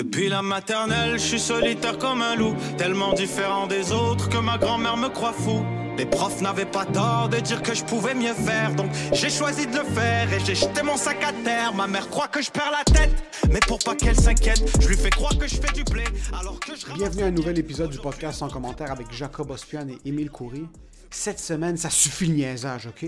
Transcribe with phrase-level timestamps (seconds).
[0.00, 4.56] Depuis la maternelle, je suis solitaire comme un loup, tellement différent des autres que ma
[4.56, 5.62] grand-mère me croit fou.
[5.98, 9.66] Les profs n'avaient pas tort de dire que je pouvais mieux faire, donc j'ai choisi
[9.66, 11.74] de le faire et j'ai jeté mon sac à terre.
[11.74, 13.12] Ma mère croit que je perds la tête,
[13.50, 16.58] mais pour pas qu'elle s'inquiète, je lui fais croire que je fais du blé alors
[16.58, 19.98] que je Bienvenue à un nouvel épisode du podcast sans commentaire avec Jacob Ospian et
[20.08, 20.66] Émile Coury.
[21.10, 23.06] Cette semaine, ça suffit le niaisage, ok?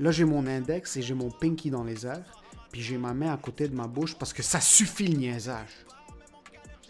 [0.00, 2.24] Là, j'ai mon index et j'ai mon pinky dans les airs,
[2.72, 5.84] puis j'ai ma main à côté de ma bouche parce que ça suffit le niaisage.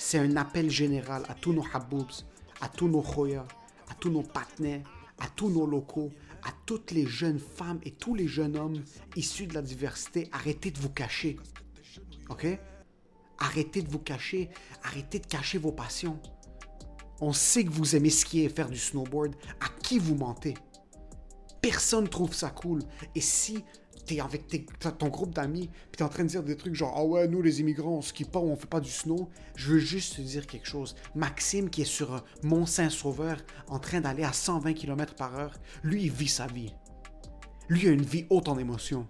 [0.06, 2.12] C'est un appel général à tous nos haboubs,
[2.60, 3.46] à tous nos khoyas,
[3.88, 4.82] à tous nos patnais,
[5.18, 6.12] à tous nos locaux,
[6.42, 8.84] à toutes les jeunes femmes et tous les jeunes hommes
[9.16, 10.28] issus de la diversité.
[10.30, 11.38] Arrêtez de vous cacher.
[12.28, 12.46] OK?
[13.38, 14.50] Arrêtez de vous cacher.
[14.82, 16.20] Arrêtez de cacher vos passions.
[17.22, 19.34] On sait que vous aimez skier et faire du snowboard.
[19.58, 20.52] À qui vous mentez?
[21.62, 22.82] Personne trouve ça cool.
[23.14, 23.64] Et si
[24.04, 24.46] t'es avec
[24.98, 27.42] ton groupe d'amis, puis t'es en train de dire des trucs genre Ah ouais, nous
[27.42, 30.22] les immigrants, on skie pas ou on fait pas du snow, je veux juste te
[30.22, 30.94] dire quelque chose.
[31.14, 36.04] Maxime, qui est sur euh, Mont-Saint-Sauveur, en train d'aller à 120 km par heure, lui,
[36.04, 36.72] il vit sa vie.
[37.68, 39.06] Lui a une vie haute en émotions.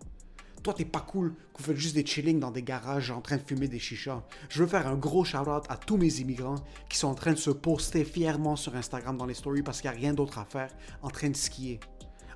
[0.62, 3.36] Toi, t'es pas cool que vous faites juste des chillings dans des garages en train
[3.36, 4.22] de fumer des chichas.
[4.48, 7.38] Je veux faire un gros shout-out à tous mes immigrants qui sont en train de
[7.38, 10.46] se poster fièrement sur Instagram dans les stories parce qu'il n'y a rien d'autre à
[10.46, 10.70] faire,
[11.02, 11.80] en train de skier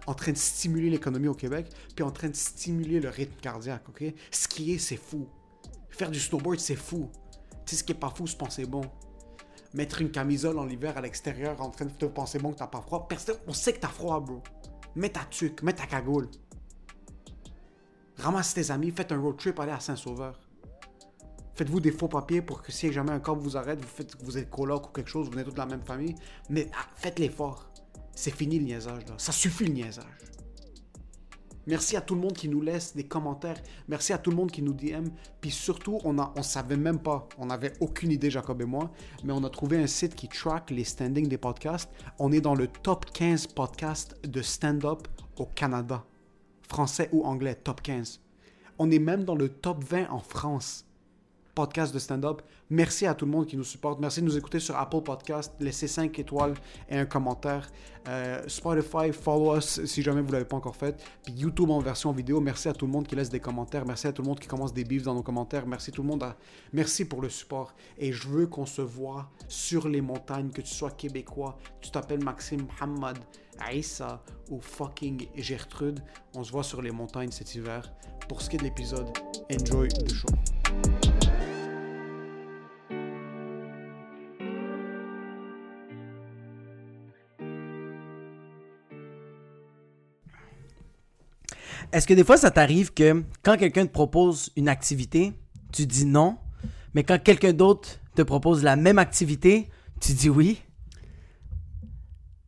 [0.09, 3.87] en train de stimuler l'économie au Québec, puis en train de stimuler le rythme cardiaque,
[3.91, 4.05] ok?
[4.31, 5.28] Skier, c'est fou.
[5.91, 7.11] Faire du snowboard, c'est fou.
[7.67, 8.81] Tu sais, ce qui est pas fou, c'est penser bon.
[9.75, 12.69] Mettre une camisole en hiver à l'extérieur en train de te penser bon que t'as
[12.69, 13.06] pas froid.
[13.06, 14.42] Personne, on sait que t'as froid, bro.
[14.97, 16.31] Mets ta tuque, mets ta cagoule.
[18.17, 20.41] Ramasse tes amis, faites un road trip, allez à Saint-Sauveur.
[21.55, 24.25] Faites-vous des faux papiers pour que si jamais un corps vous arrête, vous faites que
[24.25, 26.14] vous êtes coloc ou quelque chose, vous venez tous de la même famille.
[26.48, 27.70] Mais ah, faites l'effort.
[28.20, 29.05] C'est fini le niaisage.
[29.16, 30.05] Ça suffit le niaisage.
[31.69, 33.62] Merci à tout le monde qui nous laisse des commentaires.
[33.86, 35.05] Merci à tout le monde qui nous DM.
[35.41, 38.91] Puis surtout, on on savait même pas, on n'avait aucune idée, Jacob et moi,
[39.22, 41.89] mais on a trouvé un site qui track les standings des podcasts.
[42.19, 46.05] On est dans le top 15 podcasts de stand-up au Canada.
[46.68, 48.20] Français ou anglais, top 15.
[48.80, 50.87] On est même dans le top 20 en France
[51.58, 52.41] podcast de stand-up.
[52.70, 53.98] Merci à tout le monde qui nous supporte.
[53.98, 55.52] Merci de nous écouter sur Apple Podcast.
[55.58, 56.55] Laissez 5 étoiles
[56.89, 57.69] et un commentaire.
[58.07, 60.95] Euh, Spotify, follow us si jamais vous ne l'avez pas encore fait.
[61.24, 62.41] Puis YouTube en version vidéo.
[62.41, 63.85] Merci à tout le monde qui laisse des commentaires.
[63.85, 65.67] Merci à tout le monde qui commence des bifs dans nos commentaires.
[65.67, 66.23] Merci tout le monde.
[66.23, 66.36] à-
[66.73, 67.74] Merci pour le support.
[67.98, 72.23] Et je veux qu'on se voit sur les montagnes, que tu sois québécois, tu t'appelles
[72.23, 73.18] Maxime Hamad,
[73.58, 75.98] Aïssa ou fucking Gertrude.
[76.36, 77.92] On se voit sur les montagnes cet hiver.
[78.28, 79.08] Pour ce qui est de l'épisode,
[79.50, 80.28] enjoy the show.
[91.90, 95.33] Est-ce que des fois, ça t'arrive que quand quelqu'un te propose une activité,
[95.72, 96.36] tu dis non,
[96.92, 99.70] mais quand quelqu'un d'autre te propose la même activité,
[100.02, 100.62] tu dis oui?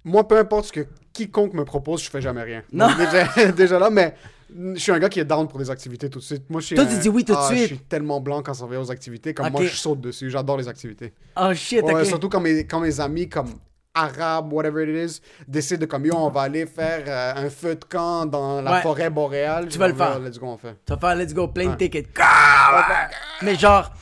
[0.05, 2.63] Moi, peu importe ce que quiconque me propose, je fais jamais rien.
[2.71, 2.89] Non.
[2.89, 4.15] Donc, déjà, déjà là, mais
[4.75, 6.49] je suis un gars qui est down pour des activités tout de suite.
[6.51, 7.59] Moi, je suis Toi, un- tu dis oui tout de Ah, suite.
[7.61, 9.33] Je suis tellement blanc quand ça revient aux activités.
[9.35, 9.53] Comme Ok.
[9.53, 10.31] moi, je saute dessus.
[10.31, 11.13] J'adore les activités.
[11.37, 12.05] Oh shit, Ouais, ok.
[12.07, 13.49] Surtout quand mes, quand mes amis, comme
[13.95, 17.75] arabes, whatever it is, décident de comme yo, on va aller faire euh, un feu
[17.75, 18.83] de camp dans la Ouais.
[18.83, 19.69] forêt boréale.
[19.69, 20.19] Tu vas le faire.
[20.21, 20.77] Let's go, on fait.
[20.87, 21.77] Tu vas faire let's go, plane Ouais.
[21.77, 22.07] ticket.
[23.43, 23.93] Mais genre,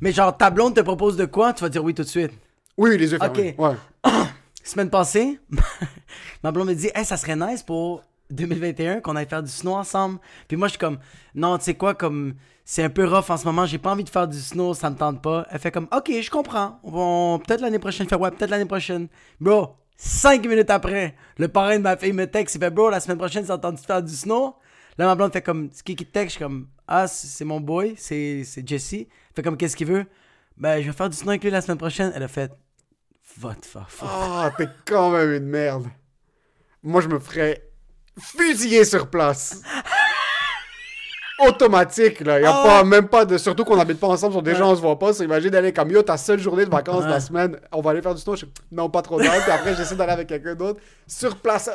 [0.00, 1.52] mais genre, ta blonde te propose de quoi?
[1.52, 2.32] Tu vas dire oui tout de suite.
[2.76, 3.54] Oui, les yeux fermés.
[3.58, 3.64] Ok.
[4.04, 4.10] Ouais.
[4.64, 5.40] Semaine passée,
[6.44, 9.74] ma blonde me dit, hey, ça serait nice pour 2021 qu'on aille faire du snow
[9.74, 10.18] ensemble.
[10.48, 10.98] Puis moi, je suis comme,
[11.34, 12.34] non, tu sais quoi, comme,
[12.64, 14.90] c'est un peu rough en ce moment, j'ai pas envie de faire du snow, ça
[14.90, 15.46] me tente pas.
[15.50, 16.80] Elle fait comme, ok, je comprends.
[16.84, 18.06] On peut-être l'année prochaine.
[18.06, 19.08] Je fais, ouais, peut-être l'année prochaine.
[19.40, 23.00] Bro, cinq minutes après, le parrain de ma fille me texte, il fait, bro, la
[23.00, 24.56] semaine prochaine, ça tente de faire du snow?
[24.98, 26.34] Là, ma blonde fait comme, ce qui te texte?
[26.34, 28.92] Je suis comme, ah, c'est mon boy, c'est Jesse.
[28.92, 30.06] Elle fait comme, qu'est-ce qu'il veut?
[30.56, 32.12] Ben, je vais faire du snow avec lui la semaine prochaine.
[32.14, 32.52] Elle a fait,
[33.38, 34.12] va te faire foutre.
[34.12, 35.86] Ah, t'es quand même une merde.
[36.82, 37.71] Moi, je me ferais
[38.18, 39.62] fusiller sur place.
[41.38, 42.40] Automatique, là.
[42.40, 43.36] Y a Ah pas, même pas de.
[43.36, 45.12] Surtout qu'on n'habite pas ensemble, sur des gens, on se voit pas.
[45.12, 47.90] C'est imagine d'aller comme yo, ta seule journée de vacances de la semaine, on va
[47.90, 48.36] aller faire du snow.
[48.36, 48.46] Je...
[48.70, 49.42] Non, pas trop d'heures.
[49.42, 50.80] Puis après, j'essaie d'aller avec quelqu'un d'autre.
[51.06, 51.68] Sur place.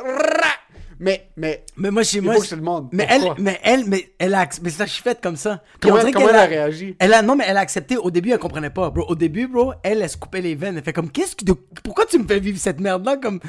[0.99, 2.33] Mais, mais, Mais moi, chez moi.
[2.33, 2.89] faut que je te demande.
[2.91, 5.61] Mais elle, mais elle, mais elle a, mais ça, je suis faite comme ça.
[5.79, 6.95] Puis Comment, on comment elle a a, réagi?
[6.99, 7.97] elle a, non, mais elle a accepté.
[7.97, 9.05] Au début, elle comprenait pas, bro.
[9.07, 10.77] Au début, bro, elle, elle se coupait les veines.
[10.77, 11.53] Elle fait comme, qu'est-ce que, de-
[11.83, 13.17] pourquoi tu me fais vivre cette merde-là?
[13.17, 13.39] Comme,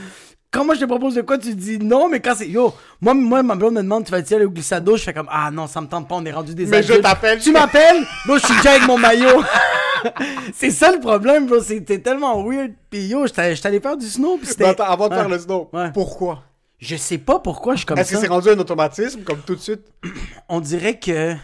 [0.50, 3.15] quand moi je te propose de quoi, tu dis non, mais quand c'est, yo, moi,
[3.15, 5.67] moi, ma blonde me demande, tu vas aller au glissado, je fais comme, ah non,
[5.67, 7.39] ça me tente pas, on est rendu des Mais je t'appelle.
[7.39, 8.03] Tu m'appelles?
[8.27, 9.43] Bro, je suis déjà avec mon maillot.
[10.55, 11.61] c'est ça le problème, bro.
[11.61, 12.73] C'était tellement weird.
[12.91, 14.65] Puis yo, j'étais allé faire du snow, puis c'était.
[14.65, 15.19] Attends, avant de Ouais.
[15.21, 15.91] faire le snow, Ouais.
[15.93, 16.43] pourquoi?
[16.79, 19.55] Je sais pas pourquoi je suis comme Est-ce que c'est rendu un automatisme, comme tout
[19.57, 19.83] de suite?
[20.49, 21.35] on dirait que.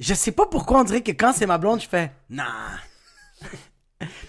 [0.00, 2.10] Je sais pas pourquoi on dirait que quand c'est ma blonde, je fais.
[2.28, 2.44] Nah.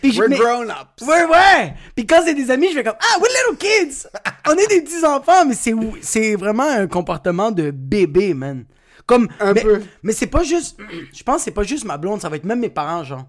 [0.01, 1.01] Puis je- We're mais- grown-ups.
[1.01, 1.73] Ouais, ouais!
[1.95, 4.07] Puis quand c'est des amis, je fais comme Ah, we're little kids!
[4.47, 8.65] On est des petits enfants, mais c'est, c'est vraiment un comportement de bébé, man.
[9.07, 9.81] Comme, Un mais, peu.
[10.03, 10.77] Mais c'est pas juste.
[11.13, 13.25] Je pense que c'est pas juste ma blonde, ça va être même mes parents, genre.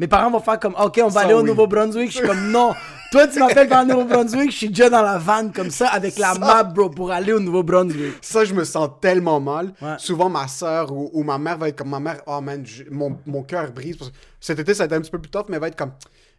[0.00, 1.46] Mes parents vont faire comme Ok, on va Ça, aller au oui.
[1.46, 2.10] Nouveau-Brunswick.
[2.10, 2.74] Je suis comme Non.
[3.10, 6.18] Toi, tu m'appelles vers le Nouveau-Brunswick, je suis déjà dans la van comme ça avec
[6.18, 6.38] la Ça.
[6.38, 8.16] map, bro, pour aller au Nouveau-Brunswick.
[8.20, 9.72] Ça, je me sens tellement mal.
[9.80, 9.94] Ouais.
[9.96, 12.20] Souvent, ma soeur ou, ou ma mère va être comme ma mère.
[12.26, 13.96] Oh man, je- mon, mon cœur brise.
[13.96, 15.68] Parce que cet été, ça a été un petit peu plus tough, mais elle va
[15.68, 15.92] être comme.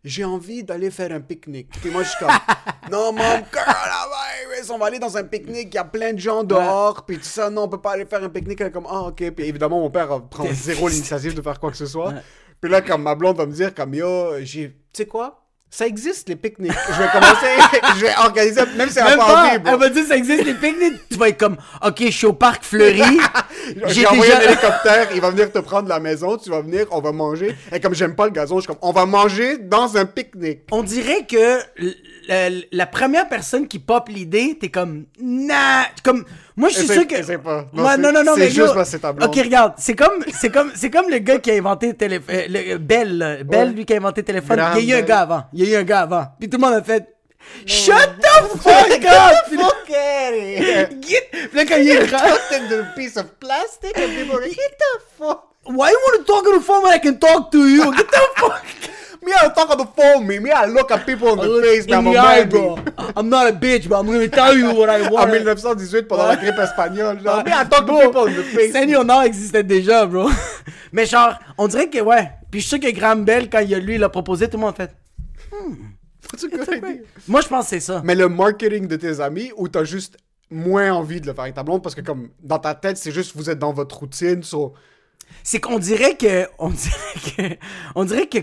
[0.04, 1.71] J'ai envie d'aller faire un pique-nique.
[1.81, 2.30] Puis moi, je suis comme.
[2.92, 3.44] non, mon ouais,
[4.72, 5.69] on va aller dans un pique-nique.
[5.72, 7.04] Il y a plein de gens dehors.
[7.04, 8.62] Puis tout ça, non, on peut pas aller faire un pique-nique.
[8.62, 9.31] Elle est comme, ah, ok.
[9.31, 12.10] Puis évidemment, mon père prend zéro l'initiative de faire quoi que ce soit.
[12.10, 12.22] Ouais.
[12.62, 14.69] Puis là, comme ma blonde va me dire, comme, yo, j'ai.
[14.69, 15.49] Tu sais quoi?
[15.71, 16.71] Ça existe, les pique-niques.
[16.71, 17.77] Je vais commencer.
[17.95, 21.00] je vais organiser, même si Même pas envie, elle va dire ça existe les pique-niques.
[21.12, 23.04] Tu vas être comme Ok, je suis au parc Fleury.
[23.88, 27.01] J'ai envoyé un hélicoptère, il va venir te prendre la maison, tu vas venir, on
[27.01, 27.56] va manger.
[27.71, 30.62] Et comme j'aime pas le gazon, je suis comme, on va manger dans un pique-nique.
[30.71, 31.60] On dirait que
[32.30, 36.24] la, la première personne qui pop l'idée, t'es comme nah, comme
[36.56, 37.66] moi je suis sûr que pas.
[37.74, 39.24] Non, c'est- non non non c'est mais juste parce que c'est.
[39.26, 42.46] OK, regarde, c'est comme c'est comme c'est comme le gars qui a inventé télé euh,
[42.48, 43.44] le, Bell, là.
[43.44, 43.74] Bell Ouais.
[43.74, 45.06] lui qui a inventé téléphone, il y a eu un Bell.
[45.10, 46.26] gars avant, il y a eu un gars avant.
[46.40, 47.16] Puis tout le monde a fait
[47.66, 49.34] Shut the fuck up!
[49.50, 49.88] Fuck.
[49.90, 54.78] Get- Puis là, quand il est grand, piece of plastic and people are like, get
[54.78, 55.49] the fuck.
[55.66, 57.92] Why you wanna talk on the phone when I can talk to you?
[57.96, 58.66] Get the fuck!
[59.22, 60.40] Me, I talk on the phone, me.
[60.40, 62.80] Me, I look at people in the face, In the eye, bro.
[63.18, 65.28] I'm not a bitch, but I'm gonna tell you what I want.
[65.28, 68.72] En 1918, pendant la grippe espagnole, genre, me, I talk to people in the face.
[68.72, 70.30] Seigneur Nord existait déjà, bro.
[70.94, 72.32] Mais genre, on dirait que, ouais.
[72.50, 74.62] Puis je sûr que Graham Bell, quand il a, lui, il a proposé, tout le
[74.62, 74.96] monde a fait.
[76.32, 77.02] What's a good idea?
[77.28, 78.02] Moi, je pense que c'est ça.
[78.06, 80.18] Mais le marketing de tes amis, ou t'as juste
[80.50, 83.12] moins envie de le faire avec ta blonde, parce que comme, dans ta tête, c'est
[83.12, 84.74] juste, vous êtes dans votre routine, so...
[85.44, 86.48] C'est qu'on dirait que.
[86.60, 87.56] On dirait que.
[87.96, 88.40] On dirait que.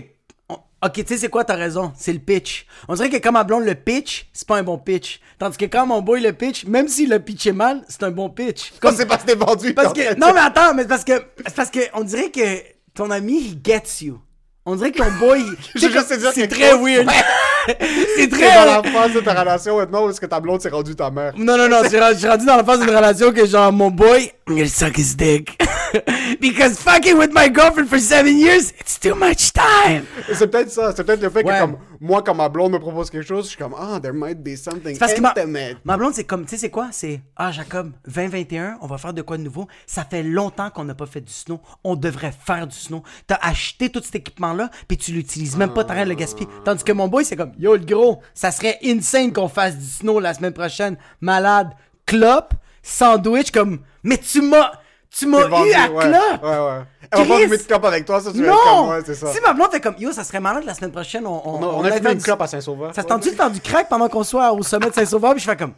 [0.49, 1.91] on- Ok, tu sais, c'est quoi, t'as raison.
[1.97, 2.67] C'est le pitch.
[2.87, 5.19] On dirait que quand ma blonde le pitch, c'est pas un bon pitch.
[5.39, 8.29] Tandis que quand mon boy le pitch, même s'il le pitché mal, c'est un bon
[8.29, 8.73] pitch.
[8.79, 9.73] Comme c'est t'es vendu.
[9.73, 11.13] Parce que, non, mais attends, mais parce que,
[11.45, 12.61] c'est parce que, on dirait que
[12.93, 14.19] ton ami, he gets you.
[14.65, 15.43] On dirait que ton boy,
[15.75, 17.09] Je dire c'est très weird.
[17.67, 18.91] c'est T'es dans la très.
[18.91, 21.33] phase de ta relation maintenant où est-ce que ta blonde s'est rendue ta mère?
[21.37, 24.31] Non, non, non, rendu j'ai rendu dans la phase d'une relation que genre, mon boy,
[24.45, 25.57] gonna suck his dick.
[26.41, 30.05] Because fucking with my girlfriend for seven years, it's too much time.
[30.33, 31.53] C'est peut-être ça, c'est peut-être le fait Ouais.
[31.53, 34.13] que comme moi quand ma blonde me propose quelque chose, je suis comme ah there
[34.13, 35.77] might be something parce que ma, intimate.
[35.85, 36.89] ma blonde, c'est comme, tu sais, c'est quoi?
[36.91, 39.67] C'est, ah, Jacob, 2021, on va faire de quoi de nouveau?
[39.85, 41.59] Ça fait longtemps qu'on n'a pas fait du snow.
[41.83, 43.03] On devrait faire du snow.
[43.27, 46.49] T'as acheté tout cet équipement-là, puis tu l'utilises même pas, t'as rien de le gaspiller.
[46.65, 49.85] Tandis que mon boy, c'est comme, yo, le gros, ça serait insane qu'on fasse du
[49.85, 50.97] snow la semaine prochaine.
[51.21, 51.69] Malade.
[52.05, 54.71] Clope, sandwich, comme, mais tu m'as,
[55.09, 56.43] tu m'as vendu, eu à ouais, clope!
[56.43, 56.81] Ouais ouais.
[57.11, 59.15] Elle va pas fumer de clope avec toi, ça tu vas être comme moi, c'est
[59.15, 59.33] ça.
[59.33, 61.83] Si ma blonde fait comme, yo, ça serait malade la semaine prochaine, on, on, On
[61.83, 62.93] a, on fumé une clope à Saint-Sauveur.
[62.93, 65.31] ça se tente-tu de faire du crack pendant qu'on soit au sommet de Saint-Sauveur?
[65.31, 65.73] Puis je fais comme,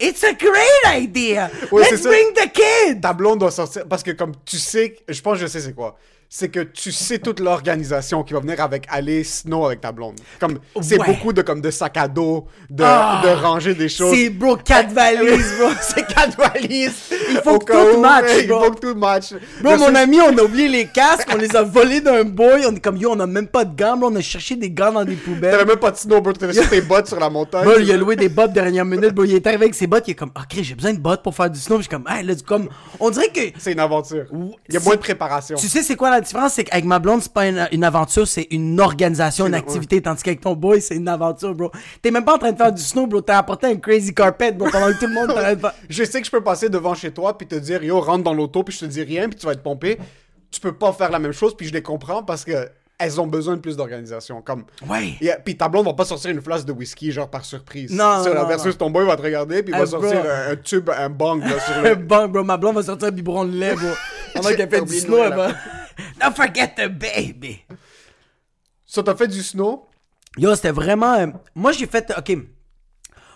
[0.00, 1.48] It's a great idea!
[1.70, 2.08] Ouais, Let's ça.
[2.08, 3.00] bring the kid!
[3.00, 5.74] Ta blonde doit sortir parce que comme tu sais, je pense que je sais c'est
[5.74, 5.96] quoi.
[6.34, 10.14] C'est que tu sais toute l'organisation qui va venir avec aller snow avec ta blonde.
[10.40, 11.04] Comme c'est Ouais.
[11.06, 13.20] beaucoup de comme de sac à dos, de, Ah!
[13.22, 14.14] de ranger des choses.
[14.16, 15.68] C'est, bro, quatre valises, bro.
[15.82, 16.94] c'est quatre valises.
[17.32, 18.64] Il faut Au que tout où, matche, Il bro.
[18.64, 19.34] faut que tout match.
[19.62, 22.64] Bro, Je mon ami, on a oublié les casques, on les a volés d'un boy,
[22.66, 24.70] on est comme, yo, on a même pas de gants, bro, on a cherché des
[24.70, 25.66] gants dans des T'avais poubelles.
[25.66, 26.32] même pas de snow, bro.
[26.32, 27.64] T'étais sur tes bottes sur la montagne.
[27.64, 30.04] Bro, il a loué des bottes dernière minute, bro, il est arrivé avec ses bottes,
[30.08, 32.06] il est comme, ok, j'ai besoin de bottes pour faire du snow, je suis comme,
[32.08, 34.24] hey, let's comme, on dirait que, C'est une aventure.
[34.66, 35.56] Il y a moins de préparation.
[35.58, 36.54] Tu sais, c'est quoi la différence?
[36.54, 40.00] C'est qu'avec ma blonde, c'est pas une, une aventure, c'est une organisation, une activité.
[40.00, 41.70] Tandis qu'avec ton boy, c'est une aventure, bro.
[42.00, 43.20] T'es même pas en train de faire du snow, bro.
[43.20, 45.74] T'as apporté un crazy carpet, bro, pendant que tout le monde t'arrête pas.
[45.88, 48.34] Je sais que je peux passer devant chez toi puis te dire yo rentre dans
[48.34, 49.98] l'auto puis je te dis rien puis tu vas être pompé.
[50.50, 53.26] Tu peux pas faire la même chose puis je les comprends parce que elles ont
[53.26, 55.14] besoin de plus d'organisation comme Ouais.
[55.20, 57.90] Et, euh, puis ta blonde va pas sortir une flasse de whisky genre par surprise.
[57.92, 60.30] Non, Sur la versus ton boy va te regarder puis il va sortir bro.
[60.30, 63.10] un, un tube un bang là, sur Un bon, bro, ma blonde va sortir un
[63.10, 63.88] biberon de lait, bro.
[64.34, 65.48] Pendant qu'elle fait du snow, elle va.
[66.22, 67.62] Don't forget the baby.
[68.86, 69.86] Ça t'as fait du snow?
[70.38, 71.14] Yo, c'était vraiment.
[71.14, 72.12] euh, Moi, j'ai fait.
[72.16, 72.36] Ok.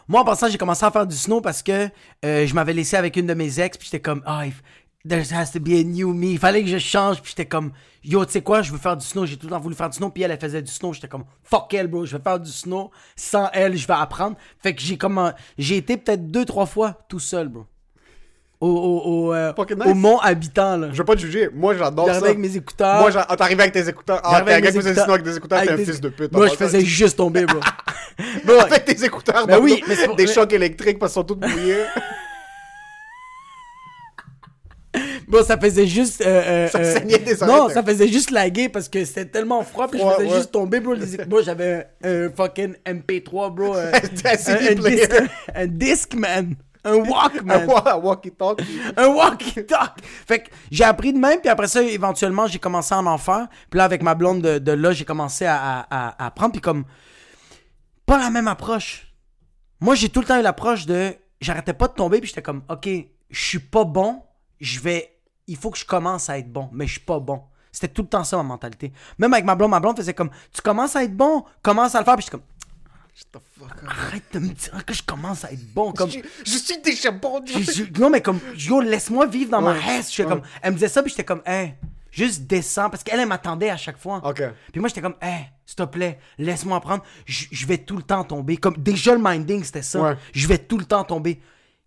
[0.09, 1.89] Moi, en passant, j'ai commencé à faire du snow parce que
[2.25, 4.63] euh, je m'avais laissé avec une de mes ex, puis j'étais comme, ah, il f-
[5.09, 6.27] there has to be a new me.
[6.33, 7.73] Il fallait que je change, puis j'étais comme,
[8.05, 9.27] yo, tu sais quoi, je veux faire du snow.
[9.27, 10.93] J'ai tout le temps voulu faire du snow, puis elle, elle faisait du snow.
[10.93, 12.93] J'étais comme, fuck elle, bro, je vais faire du snow.
[13.17, 14.37] Sans elle, je vais apprendre.
[14.63, 15.33] Fait que j'ai comme.
[15.59, 17.67] J'ai été peut-être deux, trois fois tout seul, bro.
[18.59, 19.87] Au, au, au, euh, Fucking nice.
[19.87, 20.89] au mont habitant, là.
[20.91, 21.51] Je veux pas te juger.
[21.55, 22.13] Moi j'adore ça.
[22.15, 23.01] J'arrivais avec mes écouteurs.
[23.01, 24.21] Moi ah, t'arrivais avec tes écouteurs.
[24.25, 26.33] Ah t'es un gars qui faisait avec des écouteurs, t'es un fils de pute.
[26.33, 27.61] Moi, je faisais juste tomber, bro.
[28.47, 31.25] Bro, avec tes écouteurs Ben oui, mais c'est pour- des chocs électriques parce qu'ils sont
[31.27, 31.85] tous mouillés.
[35.29, 36.21] Bon, ça faisait juste.
[36.25, 37.75] euh, euh, Ça saignait des Non, oreilles.
[37.75, 40.37] ça faisait juste laguer parce que c'était tellement froid, puis je Ouais, faisais ouais.
[40.37, 40.95] juste tomber, bro.
[40.95, 41.25] Les...
[41.29, 43.75] Moi, j'avais un, un fucking MP3, bro.
[43.77, 45.13] Un un, disque,
[45.55, 46.55] un Discman.
[46.87, 47.69] Un Walkman.
[47.87, 48.81] Un walkie-talkie.
[48.97, 50.05] un walkie-talkie.
[50.27, 53.49] Fait que j'ai appris de même, puis après ça, éventuellement, j'ai commencé à en faire.
[53.71, 56.53] Puis là, avec ma blonde de, de là, j'ai commencé à, à, à- à apprendre,
[56.53, 56.85] puis comme,
[58.07, 59.13] pas la même approche.
[59.81, 62.63] Moi, j'ai tout le temps eu l'approche de, j'arrêtais pas de tomber, puis j'étais comme,
[62.69, 62.89] ok,
[63.31, 64.23] je suis pas bon,
[64.61, 67.43] je vais, il faut que je commence à être bon, mais je suis pas bon.
[67.73, 68.93] C'était tout le temps ça, ma mentalité.
[69.19, 71.99] Même avec ma blonde, ma blonde faisait comme, tu commences à être bon, commence à
[71.99, 72.47] le faire, puis j'étais comme,
[73.19, 73.89] Shut the fuck up.
[73.89, 76.11] arrête de me dire que je commence à être bon, comme...
[76.11, 77.41] Je, je suis déjà bon.
[77.47, 80.03] Je- je- non, mais comme, yo, laisse-moi vivre dans ma Ouais.
[80.29, 81.73] comme, elle me disait ça, puis j'étais comme, hey,
[82.11, 82.91] juste descends.
[82.91, 84.21] Parce qu'elle, elle m'attendait à chaque fois.
[84.71, 87.03] Puis moi, j'étais comme, hey, s'il te plaît, laisse-moi apprendre.
[87.25, 88.59] Je je vais tout le temps tomber.
[88.59, 90.03] Comme, déjà, le minding, c'était ça.
[90.03, 90.17] Ouais.
[90.35, 91.41] Je vais tout le temps tomber.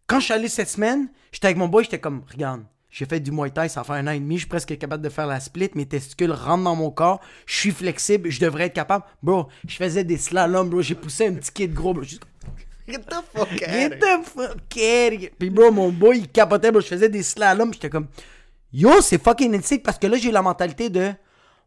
[0.07, 3.19] Quand je suis allé cette semaine, j'étais avec mon boy, j'étais comme, regarde, j'ai fait
[3.19, 5.27] du Muay Thai, ça fait un an et demi, je suis presque capable de faire
[5.27, 9.03] la split, mes testicules rentrent dans mon corps, je suis flexible, je devrais être capable.
[9.22, 12.03] Bro, je faisais des slaloms, bro, j'ai poussé un petit kid gros, bro.
[12.03, 12.24] Juste-
[12.88, 15.29] Get the fuck out Get the fuck out.
[15.38, 16.81] Puis bro, mon boy, il capotait, bro.
[16.81, 18.08] Je faisais des slaloms, j'étais comme...
[18.74, 21.12] Yo, c'est fucking insane parce que là, j'ai eu la mentalité de...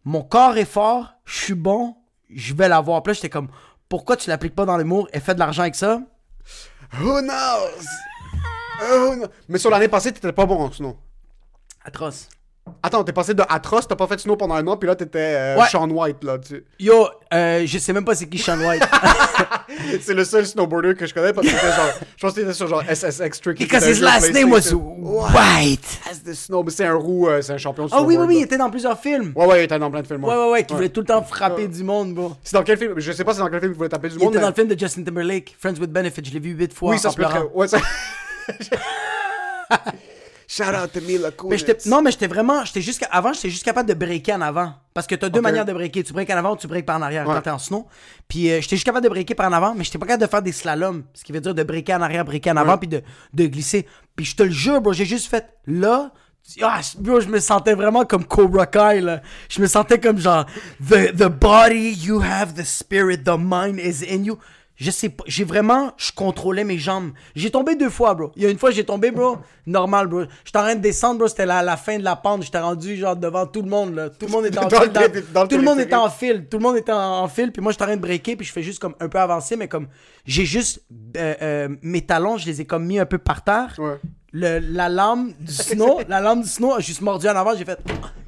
[0.05, 1.95] Mon corps est fort, je suis bon,
[2.29, 3.03] je vais l'avoir.
[3.05, 3.47] Puis là, j'étais comme...
[3.89, 6.01] Pourquoi tu l'appliques pas dans l'humour et fais de l'argent avec ça?
[7.01, 7.87] Who knows?
[8.81, 10.97] Who kno- Mais sur l'année passée, t'étais pas bon snow.
[11.85, 12.29] Atroce.
[12.81, 14.95] Attends, t'es passé de atroce, t'as pas fait de snow pendant un an, puis là
[14.95, 15.67] t'étais euh, Ouais.
[15.69, 16.39] Sean White, là.
[16.39, 16.65] Tu...
[16.79, 18.83] Yo, euh, je sais même pas c'est qui Sean White.
[20.03, 21.91] C'est le seul snowboarder que je connais parce que c'était genre.
[22.17, 23.65] Je pense que t'étais sur genre SSX Tricky.
[23.65, 24.73] Because his last name was.
[24.73, 26.01] White.
[26.09, 28.29] As the snow, c'est un roux, euh, c'est un champion de Ah oui, oui, snowboard,
[28.31, 29.33] oui, il était dans plusieurs films.
[29.35, 30.23] Ouais, ouais, il était dans plein de films.
[30.25, 30.77] Ouais, ouais, ouais, qui Ouais.
[30.77, 32.33] voulait tout le temps frapper du monde, bro.
[32.45, 32.95] C'est dans quel film?
[32.99, 34.29] Je sais pas c'est dans quel film il voulait taper du Il monde.
[34.29, 36.23] était mais- dans le film de Justin Timberlake, Friends with Benefits.
[36.27, 37.25] Je l'ai vu huit fois Oui, ça se peut.
[37.55, 37.79] Ouais, ça.
[40.55, 41.59] Shout out to Mila Mais Kunis.
[41.59, 42.63] j'étais- non, mais j'étais vraiment.
[42.67, 44.75] J'étais juste, avant, j'étais juste capable de breaker en avant.
[44.93, 46.03] Parce que t'as deux manières de breaker.
[46.05, 47.35] Tu breaks en avant ou tu breaks par en arrière Ouais.
[47.35, 47.87] quand t'es en snow.
[48.29, 50.31] Puis euh, j'étais juste capable de breaker par en avant, mais j'étais pas capable de
[50.31, 51.05] faire des slaloms.
[51.15, 52.79] Ce qui veut dire de breaker en arrière, breaker en avant, Ouais.
[52.79, 53.87] puis de, de glisser.
[54.15, 56.13] Puis je te le jure, bro, j'ai juste fait là.
[56.61, 59.23] Ah, bro, je me sentais vraiment comme Cobra Kai, là.
[59.49, 60.45] Je me sentais comme genre,
[60.87, 64.37] the, the body, you have the spirit, the mind is in you.
[64.77, 67.13] Je sais pas, j'ai vraiment, je contrôlais mes jambes.
[67.37, 68.33] J'ai tombé deux fois, bro.
[68.37, 69.37] Il y a une fois, j'ai tombé, bro,
[69.67, 70.23] normal, bro.
[70.45, 72.43] J'étais en train de descendre, bro, c'était la, la fin de la pente.
[72.43, 74.09] J'étais rendu, genre, devant tout le monde, là.
[74.11, 74.91] Tout le monde était en Dans file.
[75.15, 76.47] le dans- tout le monde était en fil.
[76.51, 77.53] Tout le monde était en, en fil.
[77.53, 79.57] Puis moi, j'étais en train de breaker, puis je fais juste comme un peu avancer,
[79.57, 79.89] mais comme,
[80.25, 80.83] j'ai juste,
[81.17, 83.75] euh, euh, mes talons, je les ai comme mis un peu par terre.
[83.79, 84.01] Ouais.
[84.33, 87.67] Le, la lame du snow, la lame du snow a juste mordu en avant, j'ai
[87.67, 87.79] fait.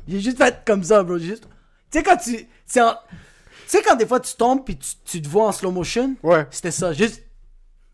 [0.07, 1.17] J'ai juste fait comme ça, bro.
[1.17, 1.45] J'ai juste.
[1.91, 2.47] Tu sais, quand tu.
[2.67, 2.95] c'est en-
[3.67, 6.47] sais, quand des fois tu tombes puis tu, tu te vois en slow motion, Ouais.
[6.51, 6.93] c'était ça.
[6.93, 7.23] Juste.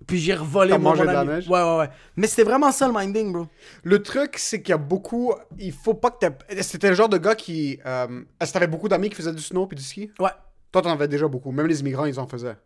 [0.06, 1.48] Puis j'ai revolé mon, mangé mon de la neige?
[1.48, 1.88] Ouais, ouais, ouais.
[2.16, 3.46] Mais c'était vraiment ça le minding, bro.
[3.82, 5.34] Le truc, c'est qu'il y a beaucoup.
[5.58, 6.62] Il faut pas que t'aies.
[6.62, 7.78] C'était le genre de gars qui.
[7.84, 8.22] Euh...
[8.40, 10.10] Est-ce que t'avais beaucoup d'amis qui faisaient du snow puis du ski?
[10.18, 10.30] Ouais.
[10.72, 11.50] Toi, t'en avais déjà beaucoup.
[11.52, 12.56] Même les immigrants, ils en faisaient.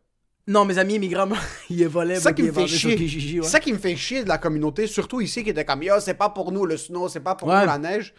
[0.47, 1.29] Non, mes amis immigrants,
[1.71, 2.21] ils volaient.
[2.21, 2.95] Ça qui me fait chier.
[2.97, 3.47] Kijiji, ouais.
[3.47, 6.15] Ça qui me fait chier de la communauté, surtout ici, qui était comme Yo, c'est
[6.15, 7.61] pas pour nous le snow, c'est pas pour Ouais.
[7.63, 8.15] nous la neige.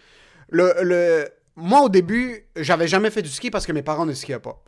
[0.49, 1.29] Le, le...
[1.55, 4.63] Moi, au début, j'avais jamais fait du ski parce que mes parents ne skiaient pas.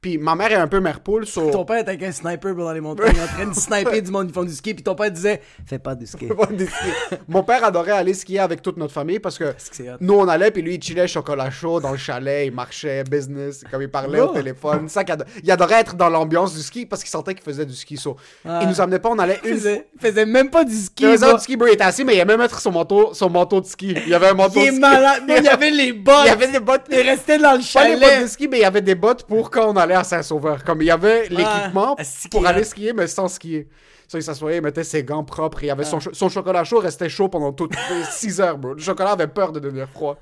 [0.00, 1.50] Puis ma mère est un peu mère poule, so...
[1.50, 4.26] Ton père était avec un sniper dans les montagnes, en train de sniper du monde
[4.28, 6.26] qui font du ski, puis ton père disait Fais pas du ski.
[6.38, 7.16] pas des skis.
[7.26, 9.54] Mon père adorait aller skier avec toute notre famille parce que
[10.00, 13.64] nous on allait puis lui il chillait chocolat chaud dans le chalet, il marchait business,
[13.70, 14.34] comme il parlait au Oh.
[14.34, 14.88] téléphone.
[14.88, 15.02] Ça
[15.42, 17.96] il adorait être dans l'ambiance du ski parce qu'il sentait qu'il faisait du ski.
[17.96, 18.60] So, Ah.
[18.62, 21.04] Il nous amenait pas, on allait Il faisait, il faisait même pas du ski.
[21.04, 23.30] Il faisait du ski, bro, il était assis, mais il aimait mettre son manteau, son
[23.30, 23.94] manteau de ski.
[24.04, 24.80] Il y avait un manteau Il de ski.
[24.80, 25.22] malade.
[25.28, 26.14] Il y avait les bottes.
[26.24, 26.82] Il y avait des bottes.
[26.90, 28.28] Il restait dans le Pas les bottes de chalet.
[28.28, 30.64] ski, mais il y avait des bottes pour quand on allait à Saint-Sauveur.
[30.64, 33.68] Comme il y avait l'équipement Ah, pour aller skier, mais sans skier.
[34.08, 35.62] Ça, il s'assoyait, il mettait ses gants propres.
[35.64, 35.90] Il avait Ah.
[35.90, 37.74] son, cho- son chocolat chaud restait chaud pendant toutes
[38.10, 38.74] 6 heures, bro.
[38.74, 40.16] Le chocolat avait peur de devenir froid.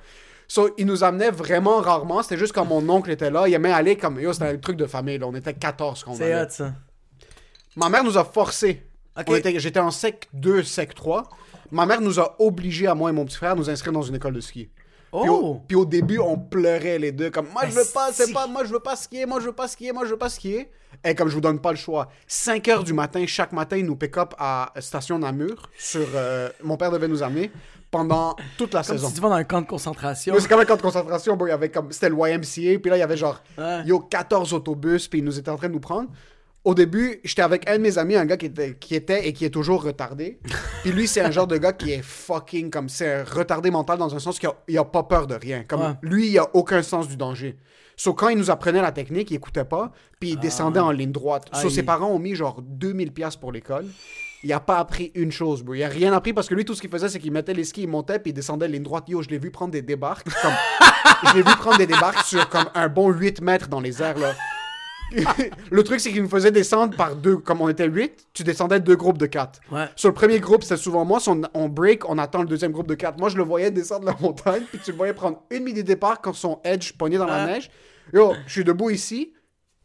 [0.49, 2.23] So, il nous amenait vraiment rarement.
[2.23, 3.47] C'était juste quand mon oncle était là.
[3.49, 4.21] Il aimait aller comme.
[4.21, 5.27] Yo, c'était un truc de famille, là.
[5.27, 6.73] On était 14 quand on C'est hot, ça.
[7.77, 8.83] Ma mère nous a forcés.
[9.57, 11.25] J'étais en sec 2, sec 3.
[11.71, 14.03] Ma mère nous a obligés, à moi et mon petit frère, à nous inscrire dans
[14.03, 14.69] une école de ski.
[15.21, 15.61] Puis, au, Oh!
[15.69, 18.65] puis au début, on pleurait les deux, comme moi je veux pas, c'est pas, moi
[18.65, 20.71] je veux pas skier, moi je veux pas skier, moi je veux pas skier.
[21.05, 23.85] Et comme je vous donne pas le choix, 5 heures du matin, chaque matin, ils
[23.85, 25.69] nous pick up à Station Namur.
[25.79, 27.51] Sur, euh, mon père devait nous amener
[27.91, 29.09] pendant toute la Comme saison.
[29.09, 30.35] si tu vas dans un camp de concentration.
[30.39, 31.47] C'est comme un camp de concentration, bro.
[31.47, 33.83] Il y avait comme, c'était le YMCA, puis là, il y avait genre, Ouais.
[33.85, 36.09] yo, 14 autobus, puis ils nous étaient en train de nous prendre.
[36.65, 39.33] Au début, j'étais avec un de mes amis, un gars qui était, qui était et
[39.33, 40.39] qui est toujours retardé.
[40.83, 43.99] Puis lui, c'est un genre de gars qui est fucking comme c'est un retardé mental
[43.99, 45.65] dans un sens qu'il a, il a pas peur de rien.
[45.67, 45.95] Comme Ouais.
[46.03, 47.57] lui, il a aucun sens du danger.
[47.97, 51.13] So, quand il nous apprenait la technique, il écoutait pas, puis il descendait en ligne
[51.13, 51.49] droite.
[51.53, 53.87] So, Ah, ses parents ont mis genre 2000 pièces pour l'école.
[54.45, 55.75] Il a pas appris une chose, bro.
[55.75, 57.63] Il a rien appris parce que lui, tout ce qu'il faisait, c'est qu'il mettait les
[57.65, 59.05] skis, il montait, puis il descendait ligne droite.
[59.09, 60.27] Yo, je l'ai vu prendre des débarques.
[60.43, 60.53] Comme...
[61.29, 64.19] je l'ai vu prendre des débarques sur comme un bon 8 mètres dans les airs,
[64.19, 64.35] là.
[65.71, 67.37] Le truc, c'est qu'il nous faisait descendre par deux.
[67.37, 69.61] Comme on était 8, tu descendais deux groupes de 4.
[69.71, 69.87] Ouais.
[69.97, 71.21] Sur le premier groupe, c'était souvent moi.
[71.21, 73.19] Si on, on break, on attend le deuxième groupe de 4.
[73.19, 75.83] Moi, je le voyais descendre la montagne, puis tu le voyais prendre une minute de
[75.87, 77.71] départ quand son edge pognait dans la neige.
[78.13, 79.33] Yo, je suis debout ici.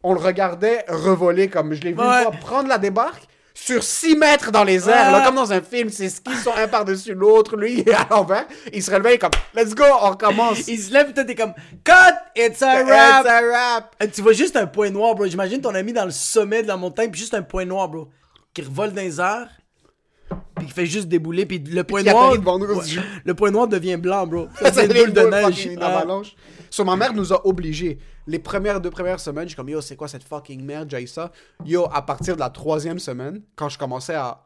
[0.03, 2.05] On le regardait revoler comme je l'ai vu Ouais.
[2.05, 3.27] une fois prendre la débarque
[3.59, 5.25] sur 6 mètres dans les airs, là, Ouais.
[5.25, 5.89] comme dans un film.
[5.89, 7.57] Ses skis sont un par-dessus l'autre.
[7.57, 8.45] Lui, il est à l'envers.
[8.71, 10.67] Il se relevait comme Let's go, on recommence.
[10.67, 11.93] Il se lève, t'es comme Cut!
[12.35, 13.25] It's a It's wrap!
[13.25, 13.95] a wrap.
[14.01, 15.25] Euh, Tu vois juste un point noir, bro.
[15.25, 18.07] J'imagine ton ami dans le sommet de la montagne, puis juste un point noir, bro.
[18.53, 19.49] Qui revole dans les airs,
[20.55, 22.31] puis qui fait juste débouler, puis le point qui noir.
[22.31, 22.38] Ouais,
[23.24, 24.48] le point noir devient blanc, bro.
[24.62, 25.69] Ça devient une boule de une neige.
[25.81, 25.98] Ah.
[25.98, 26.36] avalanche.
[26.69, 28.00] So, ma mère nous a obligés.
[28.25, 31.07] Les premières deux premières semaines, je suis comme, yo, c'est quoi cette fucking merde, j'ai
[31.07, 31.31] ça.
[31.65, 34.43] Yo, à partir de la troisième semaine, quand je commençais à.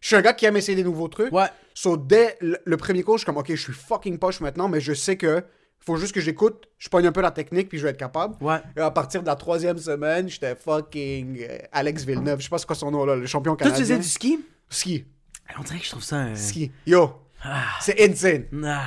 [0.00, 1.32] Je suis un gars qui aime essayer des nouveaux trucs.
[1.32, 1.46] Ouais.
[1.74, 4.80] So, dès le, premier cours, je suis comme, ok, je suis fucking poche maintenant, mais
[4.80, 5.42] je sais que
[5.84, 8.36] faut juste que j'écoute, je pogne un peu la technique, puis je vais être capable.
[8.40, 8.60] Ouais.
[8.76, 12.38] Et à partir de la troisième semaine, j'étais fucking euh, Alex Villeneuve.
[12.38, 13.84] Je sais pas c'est quoi son nom là, le champion Toi, tu canadien.
[13.84, 14.38] faisais du ski?
[14.74, 15.04] Ski.
[15.58, 16.16] On dirait que je trouve ça.
[16.16, 16.70] un- Ski.
[16.86, 17.12] Yo.
[17.44, 17.64] Ah.
[17.80, 18.46] C'est insane.
[18.64, 18.84] Ah.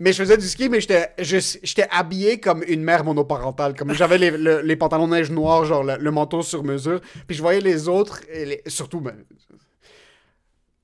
[0.00, 3.74] Mais je faisais du ski, mais j'étais je- j'étais habillé comme une mère monoparentale.
[3.76, 7.00] Comme j'avais les, le- les pantalons neige noirs, genre le, le manteau sur mesure.
[7.28, 9.14] Puis je voyais les autres, et les- surtout, ben,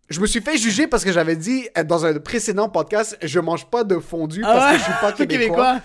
[0.09, 3.41] je me suis fait juger parce que j'avais dit euh, dans un précédent podcast, je
[3.41, 5.81] mange pas de fondu parce Ah que je suis pas T'es québécois.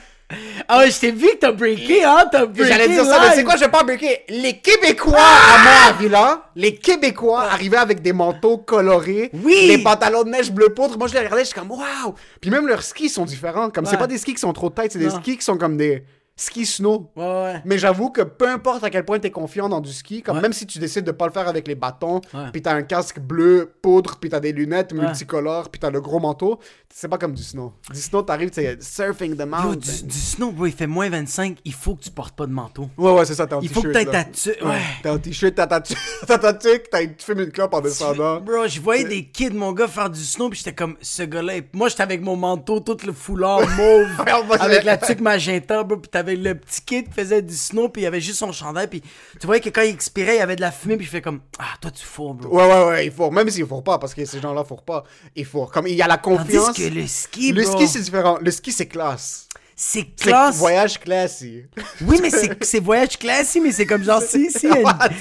[0.68, 2.26] Ah ouais, je t'ai vu que t'as breaké, hein?
[2.32, 2.68] T'as breaké.
[2.68, 4.24] J'allais dire ça, mais c'est quoi, je vais pas breaker?
[4.30, 9.68] Les Québécois à moi à Villa, les Québécois arrivaient avec des manteaux colorés, Oui.
[9.68, 10.98] les pantalons de neige bleu poudre.
[10.98, 12.16] Moi, je les regardais, je suis comme, waouh!
[12.42, 13.70] Puis même leurs skis sont différents.
[13.70, 15.78] Comme, c'est pas des skis qui sont trop tight, c'est des skis qui sont comme
[15.78, 16.04] des
[16.38, 17.12] skis snow.
[17.16, 17.62] Ouais, ouais.
[17.66, 20.42] Mais j'avoue que peu importe à quel point t'es confiant dans du ski, comme Ouais.
[20.42, 22.20] même si tu décides de pas le faire avec les bâtons,
[22.52, 26.20] puis t'as un casque bleu poudre, puis t'as des lunettes multicolores, puis t'as le gros
[26.20, 26.60] manteau,
[26.94, 27.74] c'est pas comme du snow.
[27.94, 29.80] Du snow, t'arrives, c'est surfing the Yo, mountain.
[29.80, 31.58] du, du snow, bro, il fait moins 25.
[31.64, 32.90] Il faut que tu portes pas de manteau.
[32.98, 34.66] Ouais, ouais, c'est ça, t'es en Il faut que t-shirt, t'aies ta tu.
[34.66, 34.82] Ouais.
[35.04, 35.94] T'as un t-shirt, t'as ta tu-
[36.60, 38.42] tuque, tu fumes une clope en descendant.
[38.42, 41.54] Bro, je voyais des kids, mon gars, faire du snow, puis j'étais comme, ce gars-là.
[41.74, 44.08] Moi, j'étais avec mon manteau, tout le foulard mauve,
[44.60, 48.06] avec la tuque magenta, bro, t'avais le petit kid qui faisait du snow, puis il
[48.06, 49.02] avait juste son chandail, puis
[49.40, 51.22] tu voyais que quand il expirait, il y avait de la fumée, puis je fais
[51.22, 52.56] comme, ah, toi, tu fous, bro.
[52.56, 53.30] Ouais, ouais, ouais, il faut.
[53.32, 55.04] Même s'il faut pas, parce que ces gens-là faut pas.
[55.36, 55.66] Il faut.
[55.68, 56.78] Comme il y a la Tandis confiance.
[56.78, 58.38] que le ski, Le bro, ski, c'est différent.
[58.42, 59.48] Le ski, c'est classe.
[59.78, 60.58] C'est C'est classe.
[60.58, 61.66] voyage classique.
[62.08, 64.68] Oui, mais c'est c'est voyage classique, mais c'est comme genre, si, si,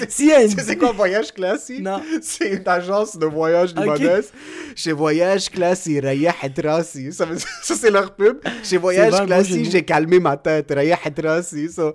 [0.09, 1.81] si, c'est quoi voyage classique?
[1.81, 2.01] Non.
[2.21, 4.31] C'est une agence de voyage libanaise.
[4.75, 7.11] Chez Voyage classique, Rayah Hadrasi.
[7.13, 7.25] Ça,
[7.63, 8.37] ça c'est leur pub.
[8.63, 9.69] Chez Voyage mots.
[9.71, 10.67] j'ai calmé ma tête.
[10.73, 11.69] Rayah Hadrasi.
[11.69, 11.91] Ça.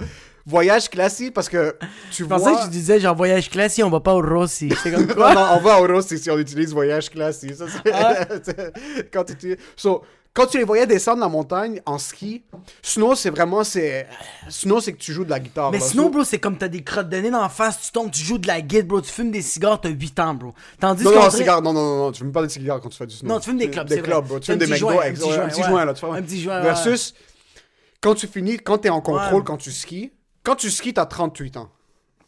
[0.46, 1.76] Voyage classique parce que
[2.10, 2.38] tu Je vois.
[2.38, 4.70] pensais que tu disais genre voyage classique, on va pas au Rossi.
[4.70, 5.34] J'étais comme quoi?
[5.34, 7.08] non, on va au Rossi si on utilise voyage.
[7.14, 8.24] Ça, c'est- Ah.
[9.12, 12.42] quand, tu, tu- so, quand tu les voyais descendre la montagne en ski,
[12.82, 13.64] snow, c'est vraiment.
[13.64, 14.06] c'est
[14.48, 15.70] Snow, c'est que tu joues de la guitare.
[15.72, 15.84] Mais là.
[15.84, 18.22] So- bro, c'est comme t'as des crottes de nez dans la face, tu tombes, tu
[18.22, 20.54] joues de la guide, bro, tu fumes des cigares, t'as 8 ans, bro.
[20.78, 22.88] Tandis Non, non, dirait- cigare, non, non, non, non, tu fumes pas des cigares quand
[22.88, 23.28] tu fais du snow.
[23.28, 24.38] Non, tu fumes des clubs, Des clubs, bro.
[24.38, 26.16] Tu fumes des McDo, un petit joint, là, tu vois.
[26.16, 26.60] Un petit joint.
[26.60, 27.14] Versus,
[28.00, 30.12] quand tu finis, quand t'es en contrôle, quand tu skis,
[30.44, 31.70] quand tu skis, t'as 38 ans.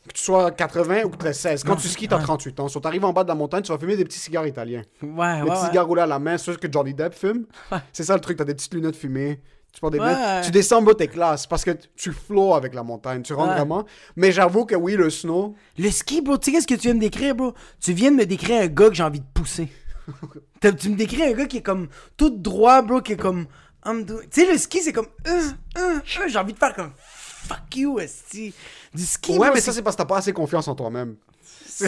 [0.09, 1.63] Que tu sois 80 ou que t'aies 16.
[1.63, 2.23] Quand Non, tu skis, t'as ouais.
[2.25, 2.69] 38 ans.
[2.69, 4.83] Si t'arrives en bas de la montagne, tu vas fumer des petits cigares italiens.
[5.03, 7.47] Ouais, Des ouais, petits cigares roulés à la main, ceux que Johnny Depp fume.
[7.71, 7.79] Ouais.
[7.93, 9.41] C'est ça le truc, t'as des petites lunettes fumées.
[9.73, 10.09] Tu des Ouais.
[10.09, 10.45] lunettes.
[10.45, 13.23] Tu descends, bas tes classes parce que tu flows avec la montagne.
[13.23, 13.85] Tu rentres vraiment.
[14.17, 15.55] Mais j'avoue que oui, le snow.
[15.79, 17.55] Le ski, bro, tu sais qu'est-ce que tu viens de décrire, bro?
[17.81, 19.69] Tu viens de me décrire un gars que j'ai envie de pousser.
[20.61, 23.47] Tu me décris un gars qui est comme tout droit, bro, qui est comme.
[23.85, 25.07] Tu sais, le ski, c'est comme.
[25.27, 25.31] Euh,
[25.79, 26.93] euh, euh, j'ai envie de faire comme.
[27.49, 28.55] Fuck you, esti.
[28.95, 31.17] Du ski, Ouais, bro, mais ça, c'est parce que t'as pas assez confiance en toi-même.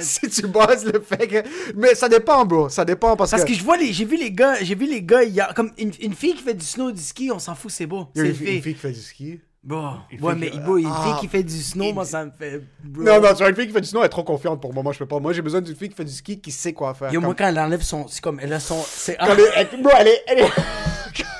[0.00, 1.42] Si tu bases le fait que.
[1.76, 2.68] Mais ça dépend, bro.
[2.68, 3.48] Ça dépend parce, Parce que.
[3.48, 3.92] que je vois les.
[3.92, 4.56] J'ai vu les gars.
[4.62, 5.52] J'ai vu les gars hier.
[5.54, 8.08] Comme une, une fille qui fait du snow, du ski, on s'en fout, c'est beau.
[8.14, 8.62] Il y a C'est une, fille- une fille.
[8.62, 9.40] fille qui fait du ski.
[9.62, 9.94] Bon.
[10.10, 11.02] Une Ouais, mais qui- bro, une Ah.
[11.04, 12.60] fille qui fait du snow, moi, ça me fait.
[12.84, 13.02] bro.
[13.02, 14.74] Non, non, tu vois, une fille qui fait du snow, elle est trop confiante pour
[14.74, 14.82] moi.
[14.82, 15.18] Moi, je peux pas.
[15.20, 17.12] Moi, j'ai besoin d'une fille qui fait du ski qui sait quoi faire.
[17.12, 18.06] Yo, moi, Comme- quand elle enlève son.
[18.08, 18.38] C'est comme.
[18.40, 18.82] Elle a son.
[18.86, 19.16] C'est.
[19.82, 20.22] Bro, elle est.
[20.28, 20.50] elle est-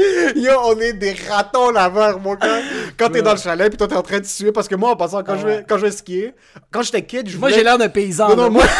[0.36, 2.60] Yo, on est des ratons laveurs, mon gars.
[2.96, 4.52] Quand t'es dans le chalet, puis toi, t'es en train de suer.
[4.52, 6.34] Parce que moi, en passant, quand, Ah je, quand je vais skier,
[6.70, 8.28] quand j'étais kid, je Moi, voulais- j'ai l'air d'un paysan.
[8.30, 8.64] Non, non, moi.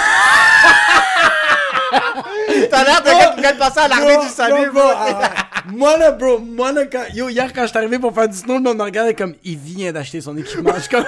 [2.71, 5.31] T'as l'air de gars qui vient de passer à l'armée du salut, bro, bro, ah,
[5.73, 8.37] Moi là, bro, moi là, quand, yo, hier quand je suis arrivé pour faire du
[8.37, 10.73] snow, le monde me regardait comme, il vient d'acheter son équipement.
[10.77, 11.05] Je suis comme,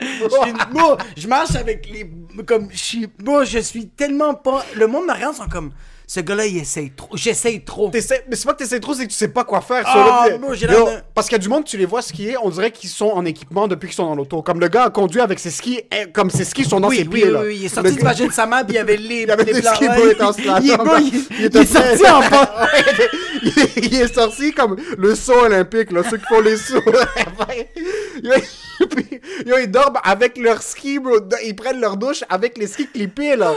[1.16, 2.10] je, marche avec les,
[2.44, 5.72] comme, je suis, bro, je suis tellement pas, le monde me regarde, sont comme,
[6.08, 7.90] ce gars-là, il essaye trop, j'essaye trop.
[7.90, 9.82] T'essaies- mais c'est pas que t'essaies trop, c'est que tu sais pas quoi faire.
[9.86, 12.36] Ah, j'ai Yo, l'air de- Parce qu'il y a du monde, tu les vois skier,
[12.40, 14.40] on dirait qu'ils sont en équipement depuis qu'ils sont dans l'auto.
[14.40, 16.98] Comme le gars a conduit avec ses skis, eh, comme ses skis sont dans ses
[16.98, 17.24] oui, pieds.
[17.24, 17.40] oui, là.
[17.42, 18.96] oui, il est sorti Le du gars- vagin de sa mère, puis il y avait
[18.96, 20.62] les, Il avait les des blancs- skis, il était en il, slalom.
[20.64, 22.10] il est, bro, il, il est sorti prêt.
[22.10, 22.54] en bas.
[22.66, 22.84] Ouais,
[23.42, 26.80] il, est, il est sorti comme le saut olympique, là, ceux qui font les sauts.
[28.22, 31.18] Yo, puis, yo, ils dorment avec leurs skis, bro.
[31.44, 33.52] Ils prennent leur douche avec les skis clippés, là.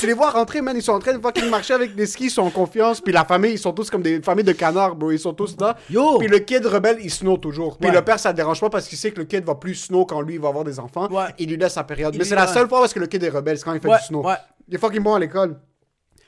[0.00, 2.24] Tu les vois rentrer, man, ils sont en train de fucking marcher avec des skis,
[2.26, 3.00] ils sont en confiance.
[3.00, 5.10] Puis la famille, ils sont tous comme des familles de canards, bro.
[5.10, 5.76] Ils sont tous là.
[5.90, 6.18] Yo.
[6.18, 7.76] Puis le kid rebelle, il snow toujours.
[7.78, 7.94] Puis Ouais.
[7.96, 10.04] le père, ça le dérange pas parce qu'il sait que le kid va plus snow
[10.04, 11.08] quand lui, il va avoir des enfants.
[11.10, 11.24] Ouais.
[11.38, 12.14] Il lui laisse sa période.
[12.14, 13.80] Il Mais c'est la seule fois parce que le kid est rebelle, c'est quand il
[13.80, 14.24] fait du snow.
[14.24, 14.34] ouais.
[14.68, 15.56] Il est fucking bon à l'école.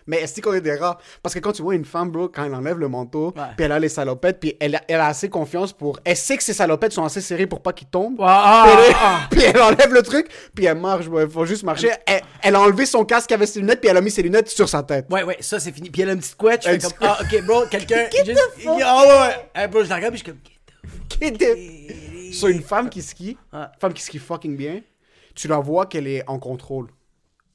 [0.07, 0.99] Mais est-ce qu'on est des rats?
[1.23, 3.73] Parce que quand tu vois une femme, bro, quand elle enlève le manteau, puis elle
[3.73, 6.01] a les salopettes, puis elle, a- elle a assez confiance pour.
[6.05, 8.21] Elle sait que ses salopettes sont assez serrées pour pas qu'ils tombent.
[8.23, 11.21] Ah, Puis, elle, ah, puis elle enlève le truc, puis elle marche, bro.
[11.21, 11.91] Il faut juste marcher.
[12.07, 14.49] Elle, elle a enlevé son casque avec ses lunettes, puis elle a mis ses lunettes
[14.49, 15.07] sur sa tête.
[15.11, 15.91] Ouais, ouais, ça c'est fini.
[15.91, 18.07] Puis elle a une petite couette, je fais comme, ah, ok, bro, quelqu'un.
[18.11, 19.51] Get juste- fuck Ah, ouais, ouais.
[19.63, 20.41] Hey, bro, je la regarde, puis je suis comme,
[21.21, 23.37] était- Sur une femme qui skie,
[23.79, 24.81] femme qui skie fucking bien,
[25.35, 26.89] tu la vois qu'elle est en contrôle.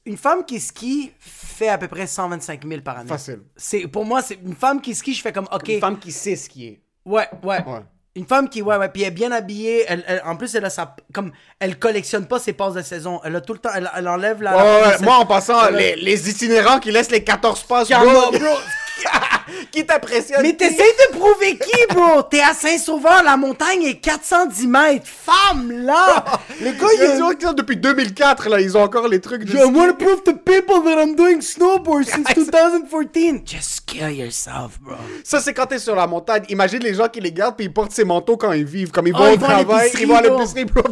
[0.06, 3.08] Une femme qui skie fait à peu près 125 000 par année.
[3.08, 3.40] Facile.
[3.56, 5.68] C'est, pour moi, c'est une femme qui skie, je fais comme, ok.
[5.68, 6.80] Une femme qui sait skier.
[7.04, 7.62] Ouais, ouais.
[7.66, 7.80] Ouais.
[8.14, 9.84] Une femme qui, ouais, ouais, puis elle est bien habillée.
[9.88, 10.96] Elle, elle- en plus, elle a sa.
[11.12, 13.20] Comme, elle collectionne pas ses passes de saison.
[13.24, 13.68] Elle a tout le temps.
[13.74, 14.56] Elle, elle enlève la.
[14.56, 15.96] Ouais, la ouais, de moi, en passant, Ouais.
[15.96, 18.30] les, les itinérants qui laissent les 14 passes, Bro, bro.
[19.70, 20.42] qui t'impressionne.
[20.42, 22.22] Mais t'essayes de prouver qui, bro?
[22.22, 25.06] T'es à Saint-Sauveur, la montagne est 410 mètres.
[25.06, 26.24] Femme, là!
[26.60, 29.56] Les gars, Il ils qui sont depuis 2004, là, ils ont encore les trucs de
[29.56, 33.42] I want to prove to people that I'm doing snowboard since 2014.
[33.44, 34.96] Just kill yourself, bro.
[35.24, 36.44] Ça, c'est quand t'es sur la montagne.
[36.48, 38.90] Imagine les gens qui les gardent puis ils portent ces manteaux quand ils vivent.
[38.90, 40.82] Comme ils Oh, vont au vont à travail, ils vont à l'épicerie, bro.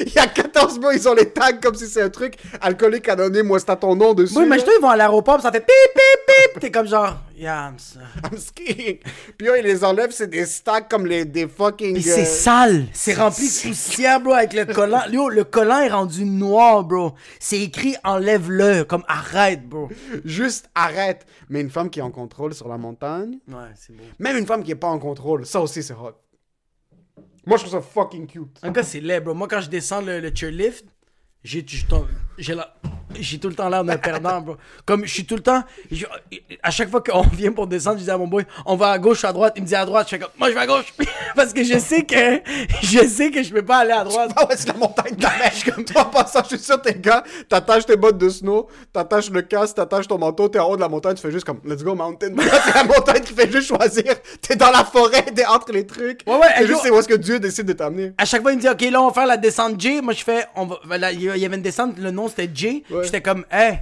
[0.00, 3.08] Il y a 14 mois, ils ont les tags comme si c'est un truc alcoolique
[3.08, 3.46] anonyme.
[3.46, 4.38] Moi, c'est à ton nom dessus.
[4.38, 6.60] Oui, mais toi, ils vont à l'aéroport, ça fait pip, pip, pip.
[6.60, 7.76] T'es comme genre, yeah, I'm.
[8.32, 8.98] I'm skiing.
[9.36, 11.96] Puis là, ils les enlèvent, c'est des stacks comme les, des fucking.
[11.96, 12.86] Euh, c'est sale.
[12.92, 15.02] C'est rempli de poussière, bro, avec le collant.
[15.10, 17.12] Yo, le collant est rendu noir, bro.
[17.40, 19.88] C'est écrit enlève-le, comme arrête, bro.
[20.24, 21.26] Juste arrête.
[21.48, 24.02] Mais une femme qui est en contrôle sur la montagne, Ouais, c'est beau.
[24.18, 26.12] même une femme qui est pas en contrôle, ça aussi, c'est hot.
[27.46, 28.58] Moi, je trouve ça fucking cute.
[28.62, 29.32] En tout cas, c'est laid, bro.
[29.34, 30.84] Moi, quand je descends le, le chairlift,
[31.42, 31.64] j'ai
[32.54, 32.74] la-
[33.18, 34.56] j'ai tout le temps l'air d'un perdant, bro.
[34.84, 35.62] Comme je suis tout le temps.
[35.90, 36.06] je-
[36.62, 38.98] à chaque fois qu'on vient pour descendre, je dis à mon boy, on va à
[38.98, 39.54] gauche, à droite.
[39.56, 40.06] Il me dit à droite.
[40.06, 40.92] Je fais comme, moi, je vais à gauche.
[41.36, 42.40] Parce que je sais que
[42.82, 44.30] je sais que je peux pas aller à droite.
[44.36, 45.64] Ah ouais, c'est la montagne de la neige.
[45.64, 49.30] Comme toi, en passant, je suis sûr, t'es gars, t'attaches tes bottes de snow, t'attaches
[49.30, 51.60] le casque, t'attaches ton manteau, t'es en haut de la montagne, tu fais juste comme,
[51.64, 52.34] let's go mountain.
[52.64, 54.14] C'est la montagne qui fait juste choisir.
[54.40, 56.20] T'es dans la forêt, t'es entre les trucs.
[56.26, 58.12] Ouais, ouais, C'est juste c'est où est-ce que Dieu décide de t'amener.
[58.18, 60.00] À chaque fois, il me dit, OK, là, on va faire la descente J.
[60.02, 62.84] Moi, je fais, on va, voilà, il y avait une descente, le nom c'était J.
[62.90, 63.04] Ouais.
[63.08, 63.80] J'étais comme, hey,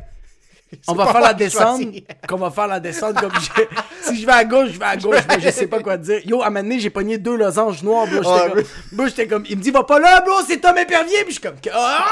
[0.89, 1.81] on va faire la descente.
[2.29, 3.63] Qu'on va faire la descente comme je...
[4.03, 6.21] Si je vais à gauche, je vais à gauche, mais je sais pas quoi dire.
[6.27, 8.23] Yo, à un moment donné, j'ai pogné deux losanges noirs, bro.
[8.23, 8.63] J'étais comme,
[8.93, 11.19] bro, j'étais comme, il me dit, va pas là, bro, c'est Tom Épervier.
[11.25, 12.05] Puis je suis comme, ah!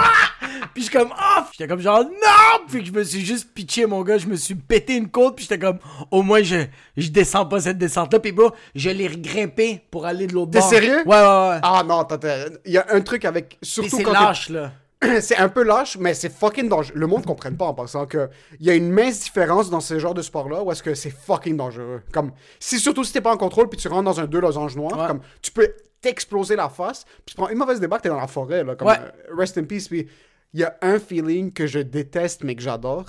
[0.72, 1.48] Puis je suis comme, ah!
[1.52, 2.64] J'étais comme, genre, non!
[2.68, 4.18] Puis je me suis juste pitché, mon gars.
[4.18, 5.36] Je me suis pété une côte.
[5.36, 5.78] Puis j'étais comme,
[6.10, 6.64] au moins, je,
[6.96, 8.18] je descends pas cette descente-là.
[8.20, 10.68] Puis bro, je l'ai grimpé pour aller de l'autre T'es bord.
[10.68, 11.02] sérieux?
[11.06, 11.58] Ouais, ouais, ouais.
[11.62, 12.18] Ah non, t'as-
[12.64, 13.58] il y a un truc avec.
[13.62, 14.72] Surtout c'est quand lâche, là.
[15.20, 16.98] c'est un peu lâche, mais c'est fucking dangereux.
[16.98, 18.28] Le monde ne comprenne pas en pensant que
[18.60, 21.10] il y a une mince différence dans ce genre de sport-là où est-ce que c'est
[21.10, 22.02] fucking dangereux.
[22.12, 24.76] Comme, si surtout si t'es pas en contrôle puis tu rentres dans un deux losanges
[24.76, 25.06] noirs, Ouais.
[25.06, 28.26] comme, tu peux t'exploser la face, puis tu prends une mauvaise débarque, t'es dans la
[28.26, 28.98] forêt, là, comme, Ouais.
[29.00, 30.06] euh, rest in peace, puis
[30.52, 33.06] il y a un feeling que je déteste mais que j'adore,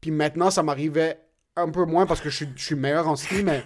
[0.00, 1.18] puis maintenant ça m'arrivait
[1.56, 3.64] un peu moins parce que je suis, je suis meilleur en ski, mais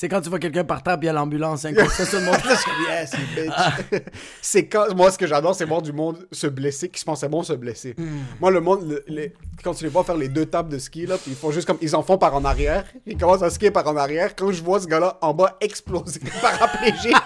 [0.00, 1.64] C'est quand tu vois quelqu'un par terre puis il y a l'ambulance.
[1.64, 2.36] Hein, ça, tout le monde.
[2.88, 4.02] Yes, you bitch.
[4.40, 7.28] c'est quand, moi, ce que j'adore, c'est voir du monde se blesser, qui se pensait
[7.28, 7.96] bon se blesser.
[8.38, 9.34] Moi, le monde, le- les-
[9.64, 11.66] quand tu les vois faire les deux tables de ski, là, puis ils font juste
[11.66, 14.36] comme, ils en font par en arrière, ils commencent à skier par en arrière.
[14.36, 17.16] Quand je vois ce gars-là en bas exploser, paraplégique,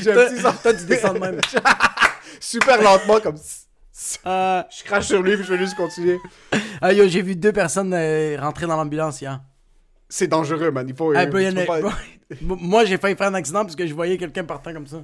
[0.00, 1.38] j'ai un petit toi, tu descends de même.
[2.40, 3.36] super lentement, comme,
[4.26, 6.18] Euh, je crache sur lui, puis je vais juste continuer.
[6.80, 9.40] ah, yo, j'ai vu deux personnes euh, rentrer dans l'ambulance hier.
[10.10, 10.86] C'est dangereux, man.
[10.86, 11.12] Il faut.
[11.16, 11.80] Ah, il pas-
[12.42, 15.02] Moi, j'ai failli faire un accident parce que je voyais quelqu'un partant comme ça.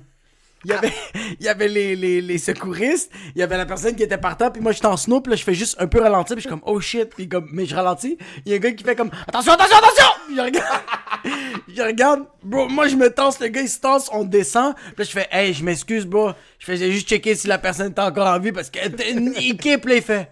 [0.64, 0.92] Il y avait,
[1.40, 4.37] il y avait les, les, les secouristes, il y avait la personne qui était par
[4.37, 6.42] terre, puis moi j'étais en snow, puis là je fais juste un peu ralentir, puis
[6.42, 8.19] je suis comme oh shit, puis comme, mais je ralentis.
[8.45, 10.07] Il y a un gars qui fait comme attention, attention, attention!
[10.27, 10.83] Puis je regarde,
[11.69, 14.95] je regarde, bro, moi je me tasse, le gars il se tasse, on descend, puis
[14.99, 18.01] là je fais hey, je m'excuse, bro, je faisais juste checker si la personne était
[18.01, 20.31] encore en vie parce qu'elle était niquée, puis là il fait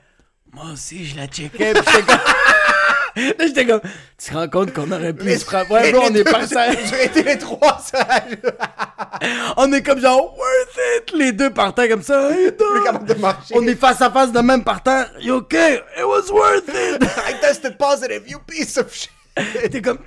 [0.53, 2.19] moi aussi je la checkais, puis j'étais comme.
[3.17, 3.81] Là, j'étais comme,
[4.19, 5.73] tu te rends compte qu'on aurait pu se frapper.
[5.73, 6.55] Ouais, bro, on est partis.
[6.91, 8.39] J'ai été les trois sages.
[9.57, 11.15] On est comme genre, worth it.
[11.15, 12.31] Les deux par terre comme ça.
[12.31, 13.55] De marcher.
[13.57, 15.11] On est face à face de même par terre.
[15.21, 15.81] You okay?
[15.97, 17.03] It was worth it.
[17.29, 19.11] I tested positive, you piece of shit.
[19.71, 19.99] T'es comme,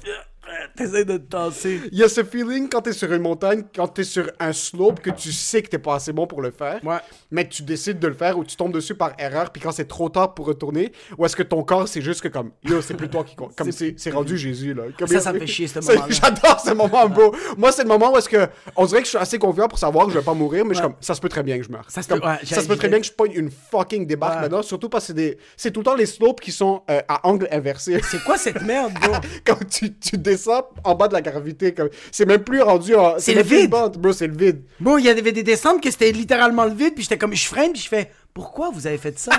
[0.76, 1.82] t'essayes de te tasser.
[1.92, 5.00] Il y a ce feeling quand t'es sur une montagne, quand t'es sur un slope,
[5.02, 6.80] que tu sais que t'es pas assez bon pour le faire.
[6.84, 6.98] Ouais.
[7.32, 9.88] Mais tu décides de le faire ou tu tombes dessus par erreur, puis quand c'est
[9.88, 12.94] trop tard pour retourner, ou est-ce que ton corps c'est juste que comme, yo, c'est
[12.96, 13.56] plus toi qui compte.
[13.56, 14.84] Comme c'est rendu Jésus, là.
[14.98, 16.06] Comme, Ça, ça me fait chier, ce moment-là.
[16.10, 17.36] J'adore ce moment, bro.
[17.58, 19.80] Moi, c'est le moment où est-ce que, on dirait que je suis assez confiant pour
[19.80, 20.84] savoir que je vais pas mourir, mais je Ouais.
[20.84, 21.86] comme, ça se peut très bien que je meure.
[21.88, 24.42] Ça se Comme, ouais, ça se peut très bien que je pogne une fucking débarque
[24.42, 27.02] maintenant, surtout parce que c'est des, c'est tout le temps les slopes qui sont euh,
[27.08, 28.00] à angle inversé.
[28.04, 29.14] C'est quoi cette merde, bro?
[29.46, 31.74] quand tu, tu descends en bas de la gravité,
[32.12, 33.16] c'est même plus rendu en.
[33.20, 33.70] C'est le vide.
[33.70, 34.62] bro, c'est le vide.
[34.80, 37.46] Bon, il y avait des descentes que c'était littéralement le vide, puis j'étais comme, je
[37.48, 39.32] freine, puis je fais, pourquoi vous avez fait ça?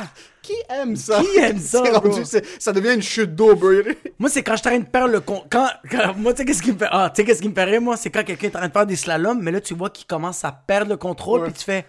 [0.43, 1.21] Qui aime ça?
[1.21, 2.11] Qui aime ça, bro?
[2.11, 2.23] rendu,
[2.59, 3.71] ça devient une chute d'eau, bro.
[4.19, 5.43] Moi, c'est quand je t'arrête de perdre le con.
[5.51, 6.89] Quand, quand- moi, tu sais, qu'est-ce qui me fait.
[6.91, 7.97] Ah, tu sais, qu'est-ce qui me fait rire, moi?
[7.97, 10.07] C'est quand quelqu'un est en train de faire des slaloms, mais là, tu vois qu'il
[10.07, 11.47] commence à perdre le contrôle, Ouais.
[11.51, 11.85] puis tu fais.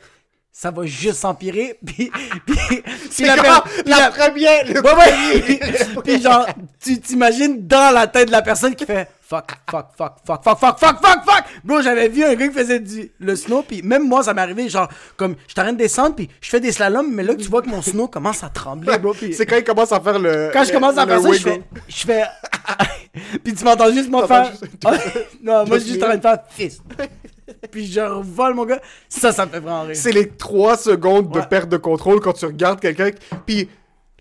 [0.52, 2.12] Ça va juste s'empirer, puis.
[2.46, 4.66] puis, puis C'est la, la la- première.
[4.66, 5.60] le Ouais, ouais.
[5.60, 6.46] premier- puis genre,
[6.84, 10.60] tu t'imagines dans la tête de la personne qui fait fuck, fuck, fuck, fuck, fuck,
[10.60, 11.44] fuck, fuck, fuck, fuck.
[11.64, 14.42] Bro, j'avais vu un gars qui faisait du, le snow, puis même moi, ça m'est
[14.42, 17.48] arrivé, genre, comme, je t'arrête de descendre, puis je fais des slaloms, mais là, tu
[17.48, 20.18] vois que mon snow commence à trembler, bro, puis C'est quand il commence à faire
[20.20, 20.50] le.
[20.52, 22.24] quand je commence à faire ça, je fais, je fais,
[23.44, 24.66] puis tu m'entends juste moi faire, juste-
[25.44, 26.82] non, moi, je suis juste en train de faire fist.
[27.72, 29.96] puis je revole mon gars, ça, ça me fait vraiment rire.
[29.96, 31.48] C'est les 3 secondes de Ouais.
[31.48, 33.12] perte de contrôle quand tu regardes quelqu'un.
[33.46, 33.70] Puis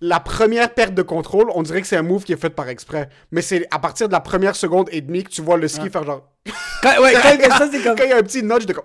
[0.01, 2.69] la première perte de contrôle, on dirait que c'est un move qui est fait par
[2.69, 3.09] exprès.
[3.33, 5.91] Mais c'est à partir de la première seconde et demie que tu vois le ski
[5.91, 6.23] faire genre.
[6.83, 8.67] Quand, ouais, quand il fait ça, c'est comme, Quand il y a un petit nudge
[8.67, 8.85] de comme.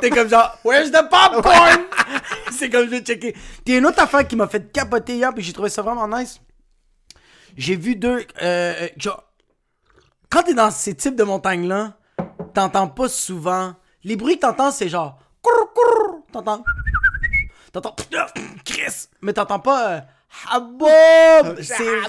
[0.00, 1.80] T'es comme genre, where's the popcorn?
[2.52, 3.34] c'est comme je vais checker.
[3.64, 6.38] Puis une autre affaire qui m'a fait capoter hier, puis j'ai trouvé ça vraiment nice.
[7.56, 8.18] J'ai vu deux.
[8.42, 9.24] Euh, euh, genre,
[10.30, 11.96] quand t'es dans ces types de montagnes-là,
[12.56, 13.74] t'entends pas souvent.
[14.02, 15.18] Les bruits que t'entends, c'est genre.
[16.32, 16.64] T'entends.
[17.70, 17.94] T'entends.
[18.64, 19.08] Chris.
[19.20, 19.92] Mais t'entends pas.
[19.92, 20.00] euh!
[21.62, 22.00] C'est.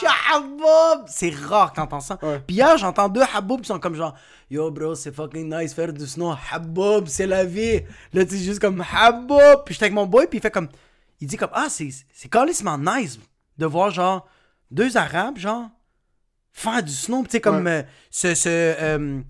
[0.00, 1.04] Shahaboub!
[1.06, 2.18] C'est rare que t'entends ça.
[2.22, 2.40] Ouais.
[2.46, 4.14] Puis hier, j'entends deux Haboub qui sont comme genre.
[4.50, 6.34] Yo, bro, c'est fucking nice faire du snow.
[6.50, 7.82] Haboub, c'est la vie.
[8.12, 9.64] Là, tu juste comme Haboub.
[9.64, 10.68] Puis j'étais avec mon boy, puis il fait comme.
[11.20, 11.50] Il dit comme.
[11.52, 13.18] Ah, c'est c'est carrément nice
[13.58, 14.26] de voir genre.
[14.70, 15.68] Deux Arabes, genre.
[16.52, 17.22] Faire du snow.
[17.24, 17.64] Tu sais, comme.
[17.66, 17.86] Ouais.
[17.86, 19.20] euh, se euh,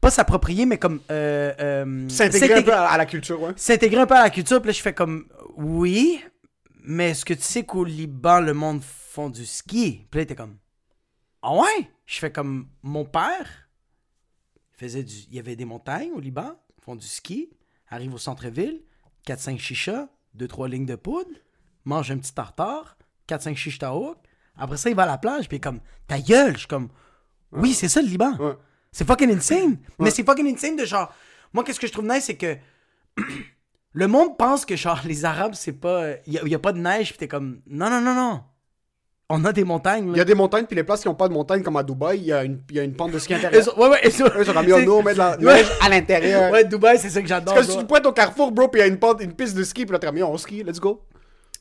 [0.00, 1.00] pas s'approprier, mais comme.
[1.10, 3.52] euh, euh, S'intégrer un peu à, la culture, ouais.
[3.56, 4.60] s'intégrer un peu à la culture.
[4.60, 6.22] Puis là, je fais comme, oui,
[6.82, 10.06] mais est-ce que tu sais qu'au Liban, le monde font du ski?
[10.10, 10.56] Puis là, était comme,
[11.42, 11.90] ah ouais?
[12.06, 13.66] Je fais comme, mon père
[14.76, 15.14] il faisait du...
[15.30, 17.48] Il y avait des montagnes au Liban, font du ski,
[17.88, 18.82] arrive au centre-ville,
[19.26, 21.30] 4-5 chichas, 2-3 lignes de poudre,
[21.84, 24.18] mange un petit tartare, 4-5 chiches taouk.
[24.54, 26.52] Après ça, il va à la plage, puis comme, ta gueule!
[26.54, 26.90] Je suis comme,
[27.52, 28.36] oui, c'est ça le Liban.
[28.36, 28.56] Ouais.
[28.96, 29.76] C'est fucking insane.
[29.98, 31.12] Mais c'est fucking insane de genre.
[31.52, 32.56] Moi, qu'est-ce que je trouve nice, c'est que.
[33.92, 36.12] le monde pense que genre les Arabes, c'est pas.
[36.26, 37.60] Il y, a- pas de neige, pis t'es comme.
[37.66, 38.40] Non, non, non, non.
[39.28, 41.28] On a des montagnes, Il y a des montagnes, puis les places qui n'ont pas
[41.28, 43.18] de montagnes, comme à Dubaï, il y a une, il y a une pente de
[43.18, 43.78] ski intérieure.
[43.78, 46.50] ouais, ouais, eux sont- Eux yo, c'est- nous, on met de la neige à l'intérieur.
[46.50, 47.52] Ouais, Dubaï, c'est ça que j'adore.
[47.54, 49.34] Parce que si tu pointes au carrefour, bro, puis il y a une, pente, une
[49.34, 51.02] piste de ski, puis là, t'es comme, on skie, let's go.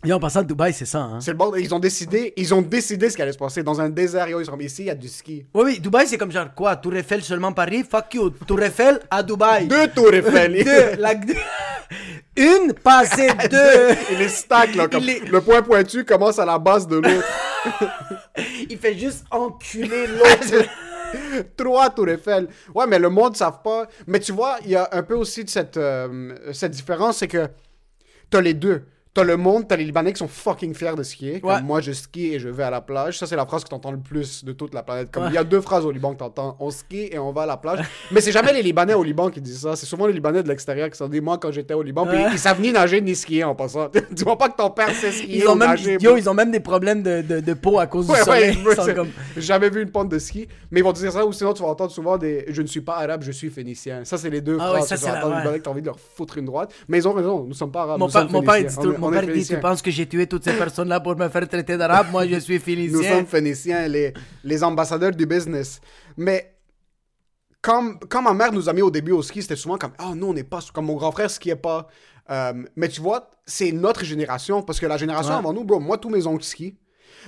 [0.06, 1.20] Yo, en passant, Dubaï, c'est ça, hein.
[1.20, 1.63] C'est le bordel.
[1.63, 3.63] Ils ont décidé, ils ont décidé ce qui allait se passer.
[3.63, 5.46] Dans un désert, yo, ils sont ici, il y a du ski.
[5.54, 6.76] Ouais, oui, Dubaï, c'est comme genre quoi?
[6.76, 7.84] Tour Eiffel seulement Paris?
[7.89, 8.30] Fuck you.
[8.30, 9.68] Tour Eiffel à Dubaï.
[9.68, 10.63] Deux tours Eiffel.
[10.63, 11.02] Deux.
[11.02, 11.13] La...
[12.38, 13.96] Une passée deux.
[14.12, 17.28] Il les stack, là, comme le point pointu commence à la base de l'autre.
[18.70, 20.68] Il fait juste enculer l'autre.
[21.56, 22.50] Trois tours Eiffel.
[22.74, 23.88] Ouais, mais le monde ne savent pas.
[24.06, 27.28] Mais tu vois, il y a un peu aussi de cette, euh, cette différence, c'est
[27.28, 27.48] que
[28.30, 28.84] t'as les deux.
[29.15, 31.39] T'as le monde, t'as les Libanais qui sont fucking fiers de skier.
[31.39, 31.62] Comme Ouais.
[31.62, 33.17] moi, je skie et je vais à la plage.
[33.17, 35.10] Ça, c'est la phrase que t'entends le plus de toute la planète.
[35.10, 35.30] Comme Ouais.
[35.30, 36.58] il y a deux phrases au Liban que t'entends.
[36.60, 37.80] On skie et on va à la plage.
[38.12, 39.78] mais c'est jamais les Libanais au Liban qui disent ça.
[39.78, 42.17] C'est souvent les Libanais de l'extérieur qui sont dit, moi, quand j'étais au Liban, puis
[42.34, 43.88] ils savent ni nager ni skier en passant.
[44.17, 45.97] tu vois pas que ton père sait skier Ils ont ou même, nager.
[46.01, 48.58] yo, ils ont même des problèmes de, de, de peau à cause du soleil.
[48.65, 50.45] ouais, c'est- comme- jamais vu une pente de ski.
[50.71, 52.82] Mais ils vont dire ça, ou sinon tu vas entendre souvent des Je ne suis
[52.82, 54.04] pas arabe, je suis phénicien.
[54.04, 55.99] Ça, c'est les deux Ah phrases que tu vas entendre que t'as envie de leur
[56.01, 56.73] foutre une droite.
[56.89, 57.99] Mais ils ont raison, nous sommes pas arabes.
[57.99, 59.05] Mon, nous sommes mon phéniciens.
[59.06, 61.78] Mon père dit, tu penses que j'ai tué toutes ces personnes-là pour me faire traiter
[61.78, 62.08] d'arabe?
[62.12, 63.13] Moi, je suis Nous phénicien.
[63.15, 64.13] sommes phéniciens, les,
[64.44, 65.80] les ambassadeurs du business.
[66.18, 66.56] Mais
[67.62, 70.13] quand, quand ma mère nous a mis au début au ski, c'était souvent comme Ah,
[70.15, 70.60] nous, on n'est pas.
[70.74, 71.88] Comme mon grand frère skiait pas.
[72.30, 74.62] Euh, mais tu vois, c'est notre génération.
[74.62, 75.39] Parce que la génération Ouais.
[75.39, 76.78] avant nous, bro, moi, tous mes oncles skient.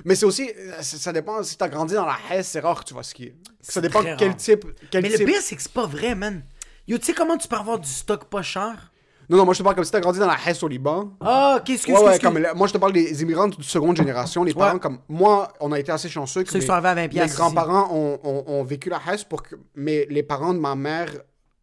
[0.06, 2.88] Mais c'est aussi, euh, ça dépend, si t'as grandi dans la Hesse, c'est rare que
[2.88, 3.36] tu vas skier.
[3.62, 4.38] Ça dépend quel rare.
[4.38, 4.66] type.
[4.92, 6.44] Quel Mais le pire, c'est que c'est pas vrai, man.
[6.88, 8.92] Yo, tu sais comment tu peux avoir du stock pas cher?
[9.30, 11.12] Non, non, moi je te parle comme si t'as grandi dans la Hesse au Liban.
[11.20, 13.98] Ah, qu'est-ce que Ouais, ouais, c'est comme, moi je te parle des immigrants de seconde
[13.98, 14.44] génération.
[14.46, 16.90] Les parents, comme moi, on a été assez chanceux que Ceux qui mes- sont arrivés
[16.90, 20.54] à 20 mes grands-parents ont, ont- ont vécu la Hesse, pour que, mais les parents
[20.54, 21.10] de ma mère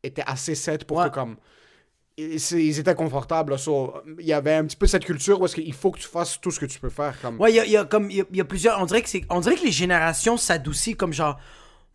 [0.02, 1.08] étaient assez secs pour Ouais.
[1.08, 1.36] que comme.
[2.18, 3.52] Ils, c'est- ils étaient confortables.
[3.52, 5.98] là, so, il y avait un petit peu cette culture où est-ce qu'il faut que
[5.98, 7.14] tu fasses tout ce que tu peux faire.
[7.22, 7.40] Comme...
[7.40, 8.78] Ouais, il y a, il y a comme il y a, il y a plusieurs.
[8.80, 11.38] On dirait que c'est, on dirait que les générations s'adoucissent comme genre.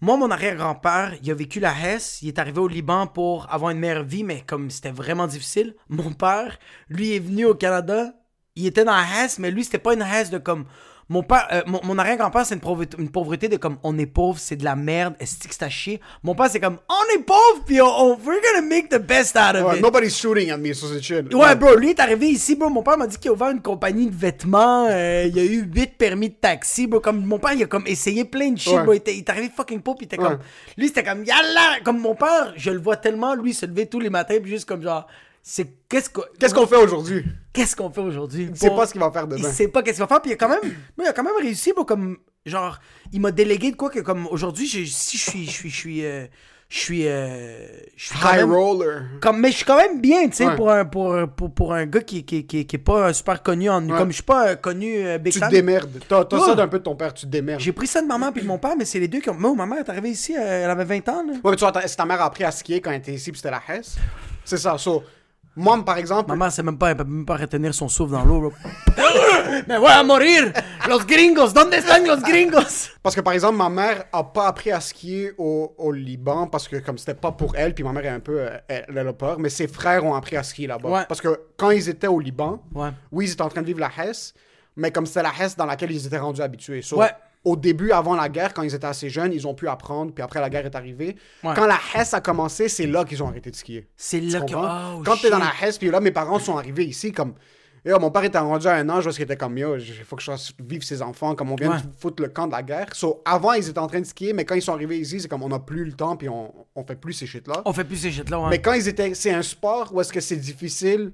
[0.01, 2.21] Moi, mon arrière-grand-père, il a vécu la Hesse.
[2.21, 5.75] Il est arrivé au Liban pour avoir une meilleure vie, mais comme c'était vraiment difficile.
[5.89, 6.57] Mon père,
[6.87, 8.13] lui, est venu au Canada.
[8.55, 10.65] Il était dans la Hesse, mais lui, c'était pas une Hesse de comme.
[11.11, 14.05] Mon père, euh, mon, mon arrière-grand-père, c'est une pauvreté, une pauvreté de comme on est
[14.05, 15.99] pauvre, c'est de la merde, est-ce que c'est à chier?
[16.21, 19.35] Mon père, c'est comme on est pauvre, puis on, on- we're gonna make the best
[19.35, 19.81] out of it.
[19.81, 21.27] nobody's shooting at me, so c'est chill.
[21.35, 22.69] Ouais, bro, lui est arrivé ici, bro.
[22.69, 24.85] Mon père m'a dit qu'il a ouvert une compagnie de vêtements.
[24.87, 26.99] euh, il a eu 8 permis de taxi, bro.
[26.99, 28.83] Comme mon père, il a comme essayé plein de shit, Ouais.
[28.83, 28.93] bro.
[28.93, 30.29] Il, était- il est arrivé fucking pauvre, puis il était Ouais.
[30.29, 30.39] comme.
[30.77, 31.79] Lui, c'était comme, yalla!
[31.83, 34.65] Comme mon père, je le vois tellement, lui, se lever tous les matins, puis juste
[34.67, 35.07] comme genre.
[35.41, 35.67] C'est.
[35.89, 37.25] Qu'est-ce qu'on Qu'est-ce qu'on fait aujourd'hui?
[37.53, 38.47] Qu'est-ce qu'on fait aujourd'hui?
[38.51, 39.51] Il sait Pour- pas ce qu'il va faire Il demain.
[39.51, 40.59] sait pas qu'est-ce qu'il va faire, puis il a quand même.
[40.99, 41.85] il a quand même réussi, bro.
[41.85, 42.17] Comme.
[42.45, 42.79] Genre,
[43.11, 44.85] il m'a délégué de quoi que, comme aujourd'hui, si
[45.17, 45.45] je suis.
[45.45, 45.69] Je suis.
[45.69, 46.05] Je suis.
[46.05, 46.25] euh,
[46.69, 47.07] je suis.
[47.07, 49.01] euh, je suis quand High même- roller.
[49.21, 50.55] comme, mais je suis quand même bien, tu sais, Ouais.
[50.55, 53.69] pour, un, pour, pour, pour un gars qui, qui, qui, qui est pas super connu.
[53.69, 55.99] En, Comme je suis pas euh, connu euh, big Tu te démerdes.
[56.07, 56.39] T'as Ouais.
[56.45, 57.59] ça d'un peu de ton père, tu te démerdes.
[57.59, 59.33] J'ai pris ça de maman puis de mon père, mais c'est les deux qui ont.
[59.33, 61.23] Moi, ma mère est arrivée ici, elle avait 20 ans.
[61.27, 61.33] Là.
[61.33, 63.13] Ouais, mais tu vois, ta- si ta mère a appris à skier quand elle était
[63.13, 63.97] ici, puis c'était la Hesse,
[64.45, 64.77] c'est ça.
[64.77, 65.03] So,
[65.55, 68.11] moi, par exemple, Ma mère, c'est même pas, elle peut même pas retenir son souffle
[68.13, 68.53] dans l'eau.
[69.67, 70.53] Mais voy a morir!
[70.87, 71.53] Los gringos!
[71.53, 72.89] ¿Dónde están los gringos?
[73.03, 76.67] parce que par exemple, ma mère a pas appris à skier au, au Liban parce
[76.67, 79.07] que comme c'était pas pour elle, puis ma mère est un peu, euh, elle, elle
[79.07, 80.89] a peur, mais ses frères ont appris à skier là-bas.
[80.89, 81.01] Ouais.
[81.07, 82.89] Parce que quand ils étaient au Liban, Ouais.
[83.11, 84.33] oui, ils étaient en train de vivre la Hesse,
[84.75, 86.81] mais comme c'était la Hesse dans laquelle ils étaient rendus habitués.
[86.81, 87.11] So, Ouais.
[87.45, 90.21] Au début, avant la guerre, quand ils étaient assez jeunes, ils ont pu apprendre, puis
[90.21, 91.15] après la guerre est arrivée.
[91.43, 91.53] Ouais.
[91.55, 93.87] Quand la Hesse a commencé, c'est là qu'ils ont arrêté de skier.
[93.95, 94.53] C'est là que.
[94.55, 97.35] Oh, Quand t'es dans la Hesse, puis là, mes parents sont arrivés ici, comme.
[97.85, 100.21] Mon père était rendu à un âge où il était comme, yo, il faut que
[100.21, 101.77] je fasse vivre ses enfants, comme on vient Ouais.
[101.77, 102.87] de foutre le camp de la guerre.
[102.93, 105.29] So, avant, ils étaient en train de skier, mais quand ils sont arrivés ici, c'est
[105.29, 107.61] comme, on n'a plus le temps, puis on, on fait plus ces shit-là.
[107.63, 108.49] On fait plus ces shit-là, ouais.
[108.49, 109.13] Mais quand ils étaient.
[109.13, 111.13] C'est un sport où est-ce que c'est difficile.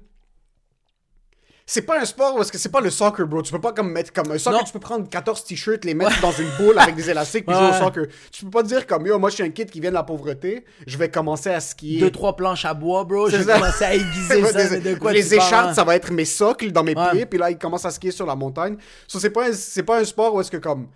[1.68, 3.42] C'est pas un sport est-ce que c'est pas le soccer, bro.
[3.42, 4.64] Tu peux pas comme mettre comme un soccer, Non.
[4.64, 7.60] tu peux prendre 14 t-shirts, les mettre dans une boule avec des élastiques puis Ouais,
[7.60, 8.04] jouer au soccer.
[8.30, 10.04] Tu peux pas dire comme yo, moi je suis un kid qui vient de la
[10.04, 11.98] pauvreté, je vais commencer à skier.
[11.98, 13.28] Deux, trois planches à bois, bro.
[13.28, 14.62] Je vais commencer à aiguiser ça.
[14.68, 15.74] Des- mais de quoi les parles, écharpes, hein?
[15.74, 17.10] ça va être mes socles dans mes Ouais.
[17.10, 18.76] pieds, puis là, il commence à skier sur la montagne.
[19.08, 20.86] So, c'est pas, un- c'est pas un sport où est-ce que comme.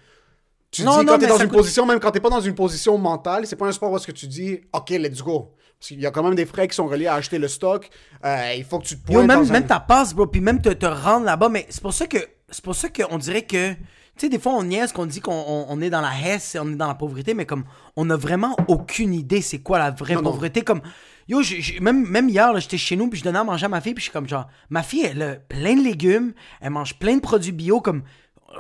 [0.70, 2.40] Tu Non, dis non, quand t'es dans une coûte- position, même quand t'es pas dans
[2.40, 5.50] une position mentale, c'est pas un sport où est-ce que tu dis, OK, let's go.
[5.81, 7.88] Parce qu'il y a quand même des frais qui sont reliés à acheter le stock.
[8.25, 10.27] Euh, il faut que tu te Yo, pointes même, dans même un- ta passe, bro,
[10.27, 12.19] puis même te, te rendre là-bas, mais c'est pour ça que
[12.51, 13.73] c'est pour ça qu'on dirait que.
[13.73, 16.55] Tu sais, des fois, on niaise qu'on dit qu'on on- on est dans la hesse,
[16.61, 17.64] on est dans la pauvreté, mais comme,
[17.97, 20.31] on a vraiment aucune idée c'est quoi la vraie Non, non.
[20.33, 20.61] pauvreté.
[20.61, 20.83] Comme,
[21.29, 21.40] yo,
[21.81, 23.95] même, même hier, là, j'étais chez nous, puis je donnais à manger à ma fille,
[23.95, 27.14] puis je suis comme, genre, ma fille, elle a plein de légumes, elle mange plein
[27.16, 28.03] de produits bio, comme,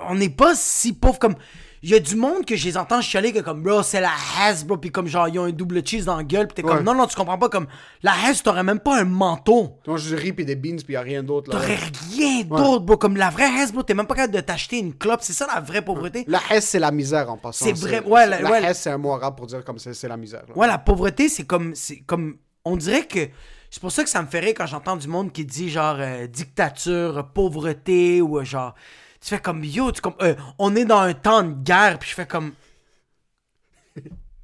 [0.08, 1.34] on n'est pas si pauvre, comme,
[1.82, 4.10] il y a du monde que je les entends chialer que comme, bro, c'est la
[4.42, 6.62] hesse, bro, puis comme, genre, ils ont un double cheese dans la gueule, puis t'es
[6.62, 6.76] Ouais.
[6.76, 7.66] comme, non, non, tu comprends pas, comme,
[8.02, 9.78] la hesse, t'aurais même pas un manteau.
[9.84, 11.50] Tu manges du riz et des beans, puis il a rien d'autre.
[11.50, 11.58] là.
[11.58, 11.78] T'aurais
[12.14, 12.96] rien d'autre, bro.
[12.98, 15.20] Comme la vraie Hesse, bro, t'es même pas capable de t'acheter une clope.
[15.22, 16.24] C'est ça la vraie pauvreté.
[16.28, 17.64] La Hesse, c'est la misère en passant.
[17.64, 18.74] C'est vrai- ouais, la- la ouais.
[18.74, 20.42] C'est un mot arabe pour dire comme c'est c'est la misère.
[20.48, 20.56] là.
[20.56, 21.74] Ouais, la pauvreté, c'est comme.
[21.74, 22.36] C'est comme.
[22.64, 23.28] On dirait que.
[23.70, 26.26] C'est pour ça que ça me rire quand j'entends du monde qui dit genre euh,
[26.26, 28.74] dictature, pauvreté ou genre.
[29.20, 32.08] Tu fais comme yo, tu com- euh, on est dans un temps de guerre, puis
[32.10, 32.52] je fais comme.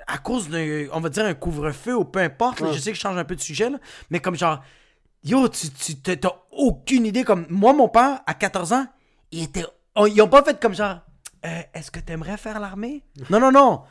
[0.08, 2.96] À cause d'un, on va dire un couvre-feu ou peu importe, là, je sais que
[2.96, 3.78] je change un peu de sujet, là,
[4.10, 4.62] mais comme genre,
[5.24, 7.24] yo, tu, tu t'as aucune idée.
[7.24, 8.86] Comme moi, mon père, à 14 ans,
[9.32, 9.64] il était.
[10.08, 11.00] ils ont pas fait comme genre,
[11.44, 13.02] Euh, est-ce que t'aimerais faire l'armée?
[13.30, 13.82] Non, non, non.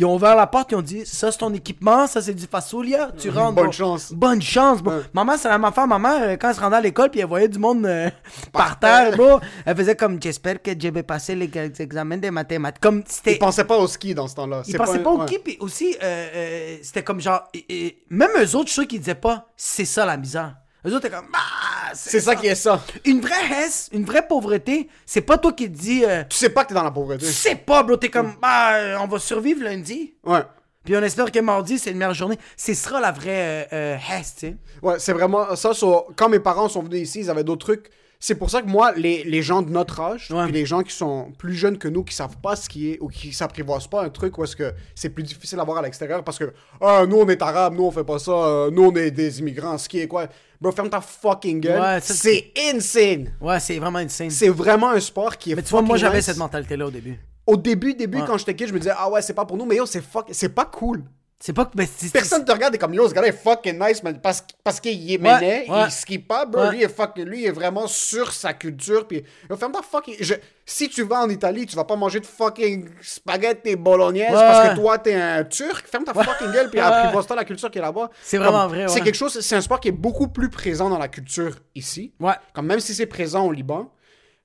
[0.00, 2.46] Ils ont ouvert la porte, ils ont dit Ça, c'est ton équipement, ça, c'est du
[2.46, 3.10] fasolia.
[3.18, 3.54] Tu rentres.
[3.54, 4.12] bonne chance.
[4.14, 4.94] Bonne chance, bro.
[4.94, 5.02] Ouais.
[5.12, 5.86] Maman, c'est la même affaire.
[5.86, 8.08] Ma mère, euh, quand elle se rendait à l'école, puis elle voyait du monde euh,
[8.50, 12.80] par terre, bro, elle faisait comme J'espère que je vais passer les examens de mathématiques.
[12.80, 13.34] Comme c'était.
[13.34, 14.62] Ils pensaient pas au ski dans ce temps-là.
[14.66, 17.42] Ils pensaient pas au qui, puis aussi, euh, euh, c'était comme genre.
[17.52, 20.54] et- et même eux autres, je suis sûr qu'ils disaient pas C'est ça la misère.
[20.86, 22.82] Eux autres, étaient comme Ah, C'est ça qui est ça.
[23.04, 26.04] Une vraie hesse, une vraie pauvreté, c'est pas toi qui te dis.
[26.04, 27.26] euh, Tu sais pas que t'es dans la pauvreté.
[27.26, 30.14] tu sais pas, bro, t'es comme Ah, euh, on va survivre lundi.
[30.24, 30.40] Ouais.
[30.84, 32.38] Puis on espère que mardi, c'est une meilleure journée.
[32.56, 34.56] C'est sera la vraie euh, euh, hesse, tu sais.
[34.82, 35.74] Ouais, c'est vraiment ça.
[35.74, 37.90] so, quand mes parents sont venus ici, ils avaient d'autres trucs.
[38.22, 40.44] C'est pour ça que moi, les, les gens de notre âge, Ouais.
[40.44, 42.98] puis les gens qui sont plus jeunes que nous, qui savent pas ce qui est,
[43.00, 45.82] ou qui s'apprivoisent pas un truc où est-ce que c'est plus difficile à voir à
[45.82, 46.52] l'extérieur parce que,
[46.82, 49.40] ah, nous on est arabes, nous on fait pas ça, euh, nous on est des
[49.40, 50.26] immigrants, ce qui est quoi.
[50.60, 51.80] Bro, ferme ta fucking gueule.
[51.80, 53.32] Ouais, c'est insane.
[53.40, 54.28] Ouais, c'est vraiment insane.
[54.28, 57.18] C'est vraiment un sport qui est Mais tu vois, moi, j'avais cette mentalité-là au début.
[57.46, 58.24] Au début, début, Ouais.
[58.26, 60.02] quand j'étais kid, je me disais, ah ouais, c'est pas pour nous, mais yo, c'est
[60.02, 61.02] fuck, c'est pas cool.
[61.42, 61.74] C'est pas que.
[61.74, 64.78] ben, Personne te regarde et comme yo, ce gars-là est fucking nice, man, parce, parce
[64.78, 65.84] qu'il est Ouais, méné, ouais.
[65.86, 66.60] il skie pas, bro.
[66.64, 66.70] Ouais.
[66.72, 69.08] Lui, est fucking, lui est vraiment sur sa culture.
[69.08, 70.16] Puis, yo, ferme ta fucking.
[70.20, 70.34] je-
[70.66, 74.74] si tu vas en Italie, tu vas pas manger de fucking spaghetti bolognaise parce que
[74.76, 75.86] toi, t'es un turc.
[75.88, 76.84] Ferme ta fucking gueule, puis Ouais.
[76.84, 78.10] apprivoise-toi la culture qui est là-bas.
[78.22, 80.90] C'est vraiment Comme, vrai, C'est quelque chose, c'est un sport qui est beaucoup plus présent
[80.90, 82.12] dans la culture ici.
[82.20, 82.34] Ouais.
[82.52, 83.90] Comme même si c'est présent au Liban,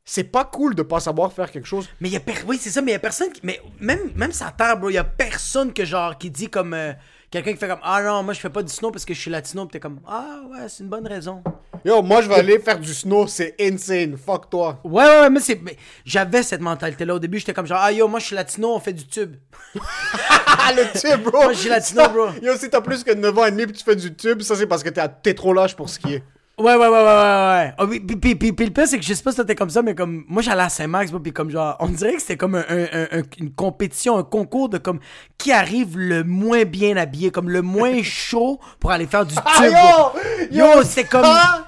[0.07, 1.89] c'est pas cool de pas savoir faire quelque chose.
[1.99, 3.41] Mais y a per- oui, c'est ça, mais y a personne qui.
[3.43, 6.73] Mais même, même sa terre, bro, y a personne que genre qui dit comme.
[6.73, 6.93] euh,
[7.31, 9.19] Quelqu'un qui fait comme Ah non, moi je fais pas du snow parce que je
[9.19, 11.43] suis latino, pis t'es comme Ah ouais, c'est une bonne raison.
[11.83, 14.15] Yo, moi, je vais aller faire du snow, c'est insane.
[14.15, 14.79] Fuck toi.
[14.85, 15.59] Ouais, ouais, ouais, mais c'est.
[15.61, 15.75] mais
[16.05, 18.79] J'avais cette mentalité-là au début, j'étais comme genre Ah yo, moi je suis latino, on
[18.79, 19.35] fait du tube.
[20.47, 21.43] Ah, le tube, bro!
[21.43, 22.27] Moi, je suis latino, bro.
[22.41, 24.55] Yo, si t'as plus que 9 ans et demi pis tu fais du tube, ça
[24.55, 26.23] c'est parce que t'es trop lâche pour skier.
[26.57, 27.85] Ouais, ouais, ouais, ouais, ouais, ouais.
[27.85, 29.69] Oui, puis, puis, puis, puis le pire, c'est que je sais pas si t'étais comme
[29.69, 30.23] ça, mais comme.
[30.29, 31.75] Moi, j'allais à Saint-Max, puis comme genre.
[31.81, 34.99] On dirait que c'était comme un, un- un- un- une compétition, un concours de comme.
[35.37, 39.43] Qui arrive le moins bien habillé, comme le moins chaud pour aller faire du tube.
[39.45, 40.19] Ah, bro.
[40.49, 40.65] yo!
[40.77, 41.23] Yo, c'est comme.
[41.25, 41.67] Ah!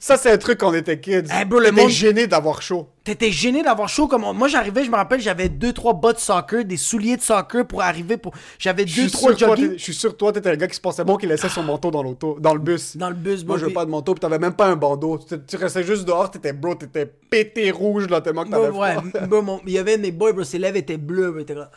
[0.00, 1.22] Ça, c'est un truc quand on était kids.
[1.40, 2.88] Eh, bro, le T'étais monde- gêné d'avoir chaud.
[3.04, 6.18] T'étais gêné d'avoir chaud comme moi j'arrivais je me rappelle j'avais deux trois bas de
[6.18, 9.48] soccer des souliers de soccer pour arriver pour j'avais Je deux suis trois sûr, toi,
[9.56, 11.48] jogging t'es- je suis sûr, toi, t'étais le gars qui se pensait bon qui laissait
[11.48, 12.96] son manteau dans l'auto, dans le bus.
[12.96, 14.66] dans le bus Moi, bro, je veux puis- pas de manteau, pis t'avais même pas
[14.66, 15.18] un bandeau.
[15.18, 18.76] Tu, tu restais juste dehors, t'étais bro, t'étais pété rouge là, tellement que Bro, t'avais
[18.76, 19.20] ouais, froid.
[19.28, 21.54] bro, mon- il y avait mes boys bro ses lèvres étaient bleues bro, il était
[21.54, 21.68] comme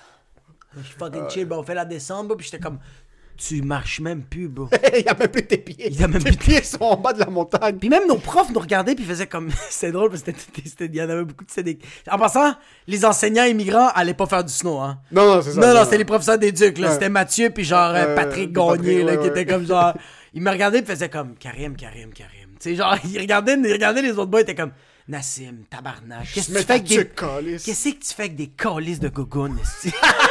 [0.81, 2.79] je suis fucking chill bro on fait la descente bro, puis j'étais comme
[3.39, 4.67] tu marches même plus bro
[4.97, 5.87] Il y a même plus tes pieds.
[5.89, 7.77] Il y a même tes plus- pieds sont en bas de la montagne.
[7.79, 10.85] Puis même nos profs nous regardaient puis faisaient comme c'était drôle parce que c'était- c'était-
[10.87, 11.79] il y en avait beaucoup de des-
[12.11, 12.53] En passant,
[12.87, 14.99] les enseignants immigrants allaient pas faire du snow hein.
[15.11, 15.61] Non, non, c'est ça.
[15.61, 16.93] Non non, c'était les professeurs des ducs là, Ouais.
[16.93, 19.93] c'était Mathieu puis genre euh, Euh, Patrick Gagné là ouais, qui était comme genre
[20.33, 22.49] il me regardait puis faisait comme Karim Karim Karim.
[22.59, 24.71] Tu sais genre il regardait il regardait les autres boys était comme
[25.09, 26.27] Nassim, tabarnak.
[26.31, 27.07] Qu'est-ce que tu fais avec des.
[27.57, 29.55] Qu'est-ce que tu fais avec des calices de gogoon?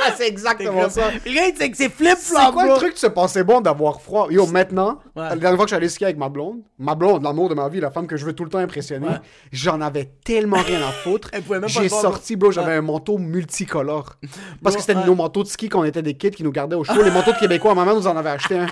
[0.00, 1.10] Ah, c'est exactement ça.
[1.26, 4.00] Le gars, dit que c'est flip C'est quoi le truc de se penser bon d'avoir
[4.00, 4.28] froid?
[4.30, 7.54] Yo, maintenant, la dernière fois que allé skier avec ma blonde, ma blonde, l'amour de
[7.54, 9.08] ma vie, la femme que je veux tout le temps impressionner,
[9.50, 11.30] j'en avais tellement rien à foutre.
[11.66, 14.14] J'ai sorti, bro, j'avais un manteau multicolore.
[14.62, 16.76] Parce que c'était nos manteaux de ski quand on était des kids qui nous gardaient
[16.76, 17.02] au chaud.
[17.02, 18.68] Les manteaux de Québécois, ma mère nous en avait acheté un.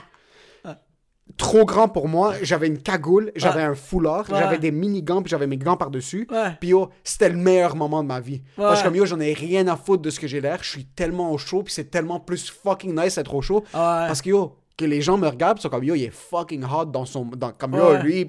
[1.36, 4.38] Trop grand pour moi, j'avais une cagoule, j'avais un foulard, Ouais.
[4.38, 6.26] j'avais des mini-gants, puis j'avais mes gants par-dessus.
[6.30, 6.52] Ouais.
[6.60, 8.42] Puis yo, c'était le meilleur moment de ma vie.
[8.56, 10.70] Parce que comme yo, j'en ai rien à foutre de ce que j'ai l'air, je
[10.70, 13.64] suis tellement au chaud, puis c'est tellement plus fucking nice d'être au chaud.
[13.72, 16.84] Parce que yo, que les gens me regardent, sont comme yo, il est fucking hot
[16.86, 17.24] dans son.
[17.24, 18.28] Dans, comme yo, lui,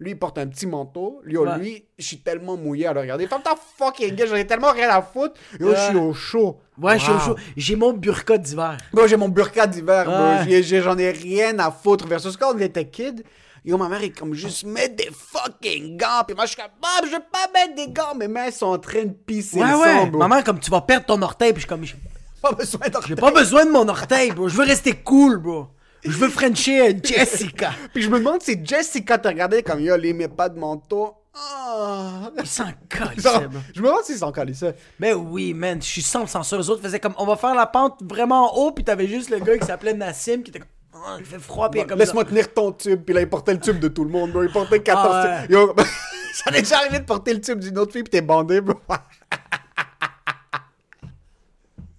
[0.00, 1.20] lui, il porte un petit manteau.
[1.26, 1.58] Yo, Ouais.
[1.58, 3.26] lui, je suis tellement mouillé à le regarder.
[3.26, 5.34] Ferme ta fucking gueule, j'en ai tellement rien à foutre.
[5.60, 6.58] Yo, je suis au chaud.
[6.80, 7.36] Ouais, je suis au chaud.
[7.56, 8.78] J'ai mon burqa d'hiver.
[8.94, 10.08] Moi, j'ai mon burqa d'hiver.
[10.08, 10.44] Ouais.
[10.48, 12.06] J'ai- j'ai- J'en ai rien à foutre.
[12.06, 13.22] Versus quand on était kid,
[13.64, 16.24] yo, ma mère est comme juste mettre des fucking gants.
[16.26, 18.14] Puis moi, je suis comme, Maman, je veux pas mettre des gants.
[18.16, 19.84] Mes mains sont en train de pisser Ouais, le ouais.
[20.00, 20.18] sang, bro.
[20.20, 21.84] Maman, comme tu vas perdre ton orteil, puis je suis comme.
[21.84, 21.96] J'ai
[22.40, 23.16] pas besoin d'orteils.
[23.16, 24.48] pas besoin de mon orteil, bro.
[24.48, 25.66] Je veux rester cool, bro.
[26.02, 27.72] Je veux Frencher Jessica.
[27.92, 31.14] Puis je me demande si Jessica t'a regardé comme, yo, les pas de manteau.
[31.34, 32.30] Ah.
[32.38, 32.64] Il s'en
[33.18, 33.52] Seb.
[33.74, 34.74] je me demande s'ils s'en calissaient.
[34.98, 36.58] Mais oui, man, je suis 100% sûr.
[36.58, 39.38] Les autres faisaient comme, on va faire la pente vraiment haut, puis t'avais juste le
[39.38, 41.98] gars qui s'appelait Nassim qui était comme, Ah, il fait froid, puis il est comme
[41.98, 43.02] Laisse-moi tenir ton tube.
[43.04, 44.42] Puis là, il portait le tube de tout le monde, bro.
[44.42, 45.42] Il portait 14 Ah ouais.
[45.42, 45.50] tubes.
[45.52, 45.74] Yo,
[46.34, 48.74] ça m'est déjà arrivé de porter le tube d'une autre fille, puis t'es bandé, bro.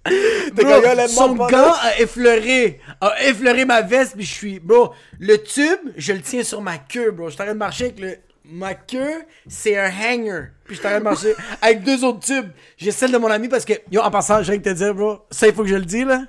[0.06, 1.76] Bro, laisse-moi son gant là.
[1.82, 6.44] a effleuré, a effleuré ma veste, puis je suis, bro, le tube, je le tiens
[6.44, 7.30] sur ma queue, bro.
[7.30, 10.46] Je train de marcher avec le, ma queue, c'est un hanger.
[10.66, 12.50] Puis je train de marcher avec deux autres tubes.
[12.78, 14.96] J'ai celle de mon ami parce que, yo, en passant, j'ai rien que te dire,
[14.96, 16.24] bro, ça, il faut que je le dise, là.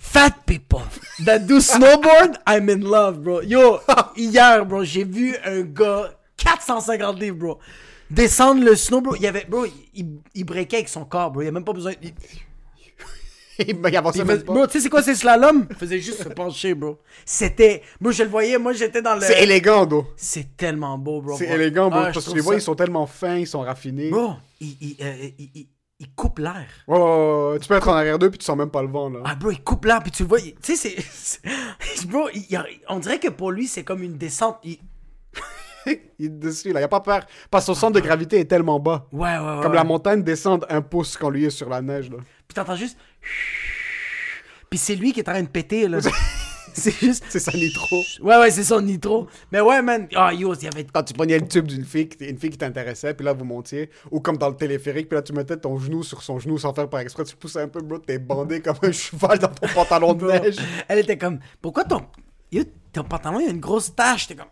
[0.00, 0.80] Fat people
[1.24, 3.42] that do snowboard, I'm in love, bro.
[3.42, 3.78] Yo,
[4.16, 7.58] hier, bro, j'ai vu un gars, 450 livres, bro,
[8.10, 9.14] descendre le snow, bro.
[9.16, 11.42] Il y avait, bro, il, il breakait avec son corps, bro.
[11.42, 11.92] Il y a même pas besoin.
[12.02, 12.12] il-
[13.68, 14.52] Il il avançait il même fais- pas.
[14.52, 15.66] Bro, tu sais c'est quoi c'est slalom?
[15.70, 16.98] Il faisait juste se pencher, bro.
[17.24, 17.82] C'était.
[18.00, 19.20] Moi, je le voyais, moi, j'étais dans le.
[19.20, 20.06] C'est élégant, bro.
[20.16, 21.36] C'est tellement beau, bro.
[21.36, 22.00] C'est élégant, bro.
[22.00, 24.10] Ah, parce que tu les vois, ils sont tellement fins, ils sont raffinés.
[24.10, 25.28] Bro, il, il, euh,
[25.98, 26.66] il, coupe l'air.
[26.88, 27.58] Ouais, ouais, ouais.
[27.60, 29.20] Tu peux être en arrière d'eux, puis tu sens même pas le vent, là.
[29.24, 30.40] Ah, bro, il coupe l'air, puis tu le vois.
[30.40, 31.40] il- Tu sais, c'est.
[32.08, 32.58] Bro, il-
[32.88, 34.58] on dirait que pour lui, c'est comme une descente.
[34.64, 34.78] Il-
[36.18, 36.80] il est dessus, là.
[36.80, 37.24] Il a pas peur.
[37.50, 39.06] Parce que son centre de gravité est tellement bas.
[39.12, 39.62] Ouais, ouais, ouais.
[39.62, 39.76] Comme ouais.
[39.76, 42.18] la montagne descend un pouce quand lui est sur la neige, là.
[42.52, 42.96] Puis t'entends juste.
[44.70, 45.98] Puis c'est lui qui est en train de péter, là.
[46.74, 47.24] c'est juste.
[47.28, 48.02] C'est ça, nitro.
[48.22, 49.26] Ouais, ouais, c'est son nitro.
[49.50, 50.08] Mais ouais, man.
[50.14, 50.84] Ah, yo, il y avait.
[50.84, 53.44] Quand tu prenais le tube d'une fille, qui- une fille qui t'intéressait, puis là, vous
[53.44, 53.90] montiez.
[54.10, 56.72] Ou comme dans le téléphérique, puis là, tu mettais ton genou sur son genou sans
[56.72, 57.24] faire par exprès.
[57.24, 57.98] Tu poussais un peu, bro.
[57.98, 60.56] T'es bandé comme un cheval dans ton pantalon de neige.
[60.88, 61.38] Elle était comme.
[61.60, 62.02] Pourquoi ton.
[62.50, 64.26] Yo, ton pantalon, il y a une grosse tache.
[64.28, 64.46] T'es comme.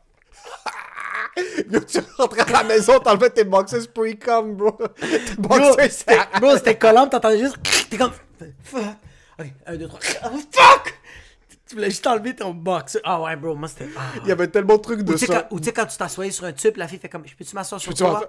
[1.71, 4.73] Yo, tu rentrais à la maison, t'enlevais tes boxers pre-com, bro.
[5.01, 7.57] Tes Bro, boxers, c'était, bro, c'était collant, t'entendais juste.
[7.89, 8.13] T'es comme.
[8.65, 8.83] Fuck.
[9.39, 10.01] Ok, un, deux, trois.
[10.25, 10.95] Oh, fuck!
[11.69, 12.99] Tu voulais juste enlever ton box.
[13.05, 13.89] Ah ouais, bro, moi c'était.
[13.97, 15.27] Ah, Il y avait tellement de trucs de Ou ça.
[15.27, 17.35] quand, ou tu sais, quand tu t'assoyais sur un tube, la fille fait comme, je
[17.37, 18.29] peux-tu m'asseoir sur toi?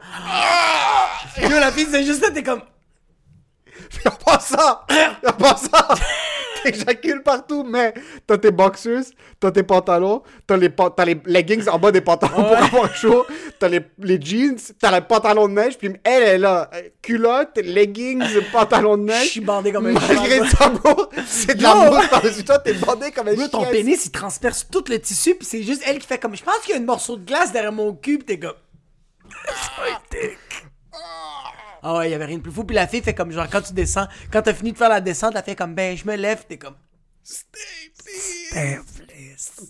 [1.41, 2.61] Yo, la fille, c'est juste là, t'es comme,
[4.05, 4.85] Y'a pas ça!
[5.23, 5.87] Y'a pas ça!
[6.71, 7.93] T'éjacules partout, mais
[8.27, 9.03] t'as tes boxers,
[9.39, 13.25] t'as tes pantalons, t'as les, pan- les leggings en bas des pantalons pour avoir chaud,
[13.59, 16.69] t'as les, les jeans, t'as le pantalon de neige, puis elle est là,
[17.01, 19.29] culotte, leggings, pantalon de je neige.
[19.29, 20.45] suis bandé comme un Malgré chien.
[20.49, 23.71] ça, bro, c'est de la mousse par-dessus toi, t'es bandé comme un Bro, ton chien.
[23.71, 26.59] pénis, il transperce tout le tissu, puis c'est juste elle qui fait comme, je pense
[26.63, 28.53] qu'il y a un morceau de glace derrière mon cul, pis t'es comme.
[31.83, 32.63] Ah ouais, il y avait rien de plus fou.
[32.63, 35.01] Puis la fille fait comme, genre, quand tu descends, quand t'as fini de faire la
[35.01, 36.75] descente, elle fait comme, ben, je me lève, t'es comme.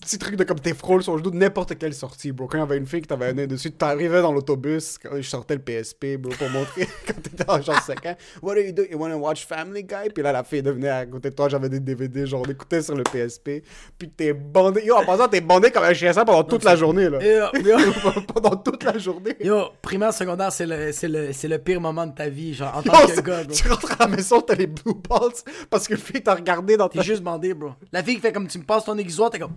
[0.02, 2.48] Petit truc de comme tes frôles sur le dos de n'importe quelle sortie, bro.
[2.48, 5.22] Quand il y avait une fille qui t'avait un œil dessus, t'arrivais dans l'autobus, je
[5.22, 8.16] sortais le PSP, bro, pour montrer quand t'étais en genre 5 ans.
[8.42, 8.84] What do you do?
[8.84, 10.10] You wanna watch Family Guy?
[10.14, 12.82] Puis là, la fille devenait à côté de toi, j'avais des DVD, genre, on écoutait
[12.82, 13.64] sur le PSP.
[13.98, 14.84] Puis t'es bandé.
[14.84, 17.24] Yo, en passant, t'es bandé comme un chien ça pendant toute la journée, là.
[17.24, 17.78] Yo, yo.
[18.34, 19.38] pendant toute la journée.
[19.40, 22.76] Yo, primaire, secondaire, c'est le, c'est le, c'est le pire moment de ta vie, genre,
[22.76, 23.54] en tant que gars, bro.
[23.54, 25.32] tu rentres à la maison, t'as les blue balls
[25.70, 27.72] parce que le fille t'a regardé dans ta T'es juste bandé, bro.
[27.94, 29.56] La fille qui fait comme tu me passes ton aiguisoire, t'es comme.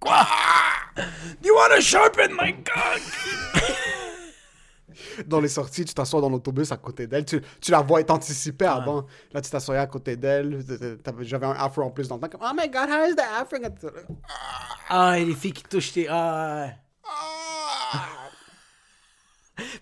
[0.00, 0.24] Quoi?
[0.96, 3.00] Do you wanna sharpen my cock?
[5.26, 7.24] dans les sorties, tu t'assois dans l'autobus à côté d'elle.
[7.24, 9.06] Tu, tu la vois, t'anticipais avant.
[9.32, 10.64] Là, tu t'assoyais à côté d'elle.
[11.20, 12.28] J'avais un afro en plus dans le temps.
[12.28, 13.58] Comme, oh my god, how is the afro?
[14.88, 16.06] Ah, et les filles qui touchent tes.
[16.08, 16.76] Ah, ouais.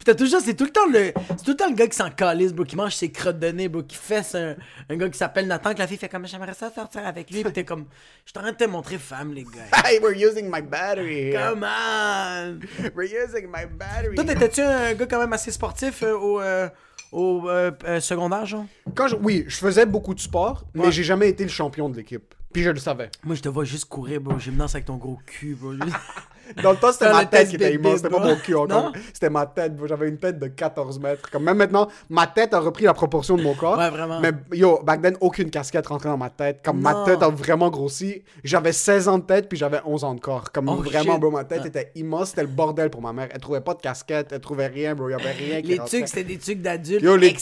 [0.04, 2.10] T'as toujours, c'est tout le temps le, c'est tout le temps le gars qui s'en
[2.10, 4.56] calisse, bro, qui mange ses crottes de nez, bro, qui fesse un,
[4.88, 7.42] un gars qui s'appelle Nathan, que la fille fait comme, j'aimerais ça sortir avec lui,
[7.44, 7.86] pis t'es comme,
[8.24, 9.50] je suis en train de te montrer femme, les gars.
[9.84, 11.32] Hey, we're using my battery.
[11.32, 12.60] Come on!
[12.94, 14.14] We're using my battery.
[14.14, 16.68] Toi, t'étais-tu un gars quand même assez sportif euh, au, euh,
[17.12, 18.66] au euh, secondaire, genre?
[18.94, 21.96] Quand je- oui, je faisais beaucoup de sport, mais j'ai jamais été le champion de
[21.96, 22.34] l'équipe.
[22.52, 23.10] Puis je le savais.
[23.24, 25.72] Moi, je te vois juste courir, bro, gymnase avec ton gros cul, bro.
[26.62, 27.96] Dans le temps, c'était ma tête qui était immense.
[27.96, 28.92] C'était pas mon cul encore.
[29.12, 29.72] C'était ma tête.
[29.86, 31.30] J'avais une tête de 14 mètres.
[31.30, 33.78] Comme même maintenant, ma tête a repris la proportion de mon corps.
[33.78, 34.20] Ouais, vraiment.
[34.20, 36.60] Mais yo, back then, aucune casquette rentrait dans ma tête.
[36.64, 38.22] Comme ma tête a vraiment grossi.
[38.44, 40.50] J'avais 16 ans de tête, puis j'avais 11 ans de corps.
[40.52, 41.20] Comme Oh, vraiment, shit.
[41.20, 41.68] bro, ma tête Ouais.
[41.68, 42.28] était immense.
[42.30, 43.28] C'était le bordel pour ma mère.
[43.32, 44.28] Elle trouvait pas de casquette.
[44.32, 45.08] Elle trouvait rien, bro.
[45.08, 45.98] Il y avait rien qui Les rentrait.
[45.98, 47.02] trucs, c'était des trucs d'adultes.
[47.02, 47.34] Yo, les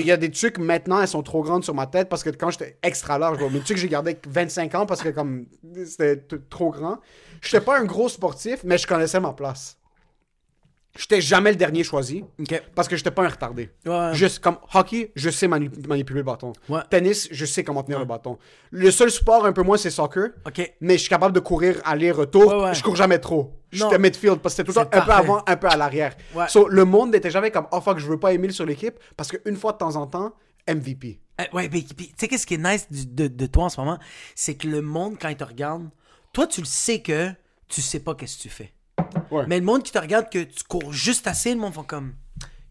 [0.00, 2.30] il y a des trucs maintenant, elles sont trop grandes sur ma tête parce que
[2.30, 5.46] quand j'étais extra large, bro, mes trucs, j'ai gardé 25 ans parce que comme
[5.84, 6.98] c'était trop grand.
[7.42, 9.78] J'étais pas un gros sportif, mais je connaissais ma place.
[10.96, 12.24] J'étais jamais le dernier choisi
[12.76, 13.68] parce que j'étais pas un retardé.
[13.84, 14.10] Ouais.
[14.14, 16.52] Juste comme hockey, je sais mani- manipuler le bâton.
[16.68, 16.82] Ouais.
[16.88, 18.38] Tennis, je sais comment tenir le bâton.
[18.70, 20.28] Le seul sport un peu moins, c'est soccer.
[20.80, 22.72] Mais je suis capable de courir aller-retour.
[22.72, 23.58] Je cours jamais trop.
[23.72, 26.14] J'étais midfield parce que c'était tout le temps un peu avant, un peu à l'arrière.
[26.48, 29.30] So, le monde n'était jamais comme oh fuck, je veux pas Emile sur l'équipe parce
[29.32, 30.32] qu'une fois de temps en temps,
[30.68, 31.18] MVP.
[31.40, 33.80] Euh, ouais, mais tu sais, qu'est-ce qui est nice du- de, de toi en ce
[33.80, 33.98] moment?
[34.36, 35.88] C'est que le monde, quand il te regarde,
[36.32, 37.30] toi, tu le sais que
[37.74, 38.72] tu sais pas qu'est-ce que tu fais.
[39.30, 39.44] Ouais.
[39.48, 42.14] Mais le monde qui te regarde, que tu cours juste assez, le monde font comme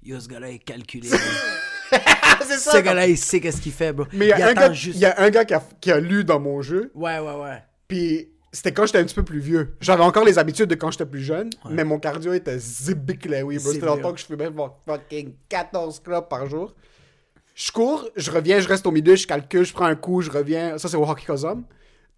[0.01, 1.10] Yo, ce gars-là est calculé.
[2.41, 4.06] c'est ce gars-là, il sait qu'est-ce qu'il fait, bro.
[4.14, 4.97] Mais il y, a un gars, juste.
[4.97, 7.64] y a un gars qui a, qui a lu dans mon jeu, Ouais, ouais, ouais.
[7.88, 9.76] puis c'était quand j'étais un petit peu plus vieux.
[9.82, 13.51] J'avais encore les habitudes de quand j'étais plus jeune, mais mon cardio était zibiclé, bro.
[13.60, 14.01] C'était dans le Zébio.
[14.04, 16.74] temps que je fumais genre, fucking 14 clubs par jour.
[17.56, 20.32] Je cours, je reviens, je reste au milieu, je calcule, je prends un coup, je
[20.32, 20.78] reviens.
[20.78, 21.66] Ça, c'est au hockey Cosum.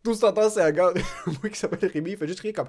[0.06, 0.94] Tout ce temps, c'est un gars
[1.26, 2.68] moi, qui s'appelle Rémi, il fait juste crier comme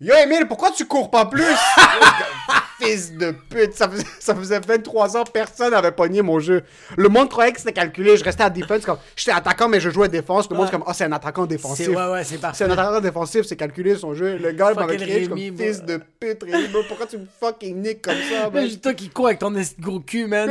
[0.00, 1.42] Yo, Emile, pourquoi tu cours pas plus?
[2.78, 6.62] Fils de pute, ça faisait, ça faisait 23 ans, personne n'avait pogné mon jeu.
[6.98, 9.88] Le monde croyait que c'était calculé, je restais à défense, comme j'étais attaquant, mais je
[9.88, 10.48] jouais défense.
[10.50, 10.70] Le monde, Ouais.
[10.70, 11.86] c'est comme, oh, c'est un attaquant défensif.
[11.86, 12.58] C'est- ouais, ouais, c'est parfait.
[12.58, 14.36] C'est un attaquant défensif, c'est calculé son jeu.
[14.36, 18.02] Le gars m'avait crié, comme, fils de pute, Rémi, bro, pourquoi tu me fucking niques
[18.02, 18.68] comme ça, man?
[18.76, 20.50] toi qui cours avec ton gros cul, man.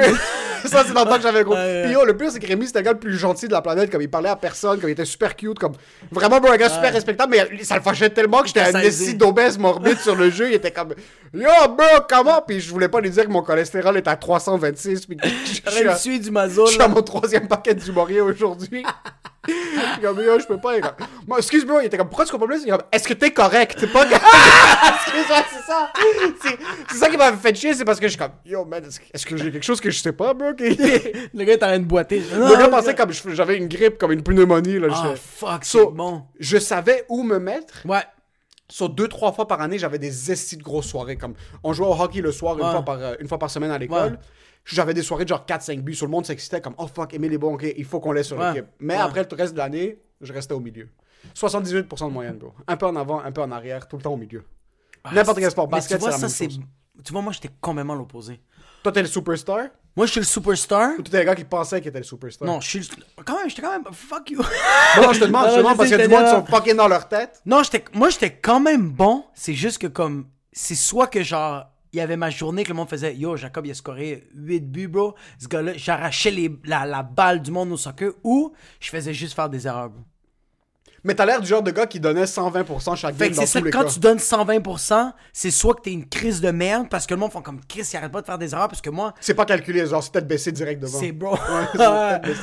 [0.70, 1.55] ça, c'est dans le temps que j'avais gros.
[1.84, 3.61] Puis yo, le pire, c'est que Rémi, c'était le gars le plus gentil de la
[3.61, 3.89] planète.
[3.91, 5.59] Comme il parlait à personne, comme il était super cute.
[5.59, 5.74] Comme
[6.11, 7.36] vraiment, bro, un gars super respectable.
[7.36, 10.49] Mais ça le fâchait tellement que j'étais un esti d'obèse morbide sur le jeu.
[10.49, 10.93] Il était comme
[11.34, 12.41] Yo, bro, comment?
[12.47, 15.05] Puis je voulais pas lui dire que mon cholestérol était à 326.
[15.05, 16.68] Puis que je suis à- du je mazol.
[16.68, 18.86] suis à mon troisième paquet du Maurier aujourd'hui.
[20.02, 20.74] Comme, yo, je peux pas.
[21.28, 22.62] Moi, excuse moi il était comme, pourquoi tu comprends plus?
[22.64, 23.76] Il est comme, est-ce que t'es correct?
[23.80, 25.91] C'est pas Excuse-moi, c'est ça.
[26.89, 28.84] C'est- ça qui m'a fait chier, c'est parce que je suis comme, yo, man,
[29.14, 30.50] est-ce que- que j'ai quelque chose que je sais pas, bro?
[30.58, 32.20] Le gars est en train de boiter.
[32.34, 34.80] Le gars pensait comme j'avais une grippe, comme une pneumonie.
[34.80, 36.24] Là, Ah, j'étais- fuck, So- c'est bon.
[36.39, 37.82] Je savais où me mettre.
[37.86, 38.04] Ouais.
[38.70, 41.18] Sur deux, trois fois par année, j'avais des estis de grosses soirées.
[41.18, 43.72] Comme on jouait au hockey le soir, une, fois, par, euh, une fois par semaine
[43.72, 44.18] à l'école.
[44.66, 45.93] J'avais des soirées de genre 4-5 buts.
[45.95, 48.24] Sur le monde s'excitait comme Oh fuck, Emile est bon, ok, il faut qu'on l'ait
[48.24, 48.53] sur Ouais.
[48.53, 48.66] l'équipe.
[48.80, 48.99] Mais Ouais.
[49.01, 50.89] après le reste de l'année, je restais au milieu.
[51.36, 52.53] 78% de moyenne, bro.
[52.68, 54.43] Un peu en avant, un peu en arrière, tout le temps au milieu.
[55.11, 55.68] N'importe quel sport.
[55.68, 56.66] Basket, tu vois, c'est la ça, même c'est chose.
[57.03, 58.39] Tu vois, moi, j'étais complètement l'opposé.
[58.84, 59.68] Toi, t'es le superstar?
[59.95, 60.91] Moi, je suis le superstar.
[60.97, 62.47] ou t'étais le gars qui pensait qu'il était le superstar?
[62.47, 63.24] Non, je suis le...
[63.24, 63.84] Quand même, j'étais quand même...
[63.93, 64.38] Fuck you.
[64.39, 66.32] Non, je te demande, je te demande parce sais, qu'il y a du monde qui
[66.32, 67.41] sont fucking dans leur tête.
[67.45, 69.26] Non, j'étais, moi, j'étais quand même bon.
[69.34, 71.66] C'est juste que, comme, c'est soit que, genre,
[71.96, 74.60] il y avait ma journée que le monde faisait Yo, Jacob, il a scoré 8
[74.70, 75.16] buts, bro.
[75.39, 79.34] Ce gars-là, j'arrachais les, la, la balle du monde au soccer ou je faisais juste
[79.34, 80.02] faire des erreurs, bro.
[81.06, 83.41] Mais t'as l'air du genre de gars qui donnait 120% chaque Fait game que dans
[83.43, 83.89] c'est ça, tous les quand cas.
[83.91, 87.32] tu donnes 120%, c'est soit que t'es une crise de merde parce que le monde
[87.32, 89.46] font comme Chris, il arrête pas de faire des erreurs parce que moi, C'est pas
[89.46, 91.00] calculé, genre c'est peut-être baissé direct devant.
[91.00, 91.38] c'est bro.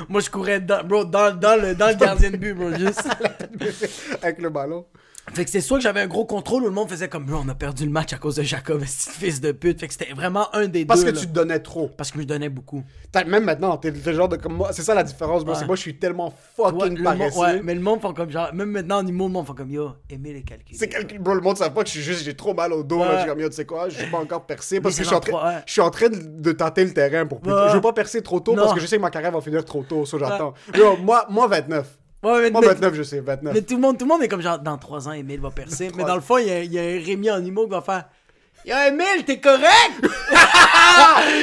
[0.08, 3.02] moi, je courais dans, bro, dans, dans, le, dans le gardien de but, bro, juste.
[4.22, 4.86] Avec le ballon.
[5.34, 7.48] Fait que c'est soit que j'avais un gros contrôle ou le monde faisait comme on
[7.48, 9.78] a perdu le match à cause de Jacob, fils de pute.
[9.80, 11.10] Fait que c'était vraiment un des Parce deux.
[11.10, 11.20] que là.
[11.20, 11.88] tu te donnais trop.
[11.96, 12.82] Parce que je me donnais beaucoup.
[13.12, 14.72] T'as- Même maintenant, t'es le genre de comme moi.
[14.72, 15.54] C'est ça la différence, bro.
[15.54, 15.58] Ouais.
[15.60, 17.38] C'est moi, je suis tellement Ouais, fucking le monde- paresseux.
[17.40, 19.70] ouais, mais le monde font comme genre, même maintenant en humour, le monde font comme
[19.70, 20.76] yo, aimez les calculs.
[20.76, 21.34] C'est calcul, bro.
[21.34, 22.98] Le monde savent pas que je suis juste, j'ai trop mal au dos.
[22.98, 23.04] là.
[23.04, 23.12] Ouais.
[23.14, 25.04] Je suis comme, yo, tu sais quoi, je suis pas encore percé parce que c'est
[25.04, 25.62] je suis, en train, ouais.
[25.66, 27.52] je suis en train de, de tâter le terrain pour plus.
[27.52, 27.68] Ouais.
[27.68, 29.64] Je veux pas percer trop tôt parce que je sais que ma carrière va finir
[29.64, 30.04] trop tôt.
[30.04, 30.52] Ça, j'attends.
[30.76, 31.98] Yo, moi, moi, 29.
[32.22, 33.52] Ouais, mais, Moi, mais- 29, je sais, 29.
[33.54, 35.50] mais tout, le monde, tout le monde est comme genre, dans 3 ans, Emile va
[35.50, 35.90] percer.
[35.96, 37.70] mais dans le fond, il y a, il y a un Rémi en humour qui
[37.70, 38.04] va faire
[38.64, 39.92] Yo, Emile, t'es correct?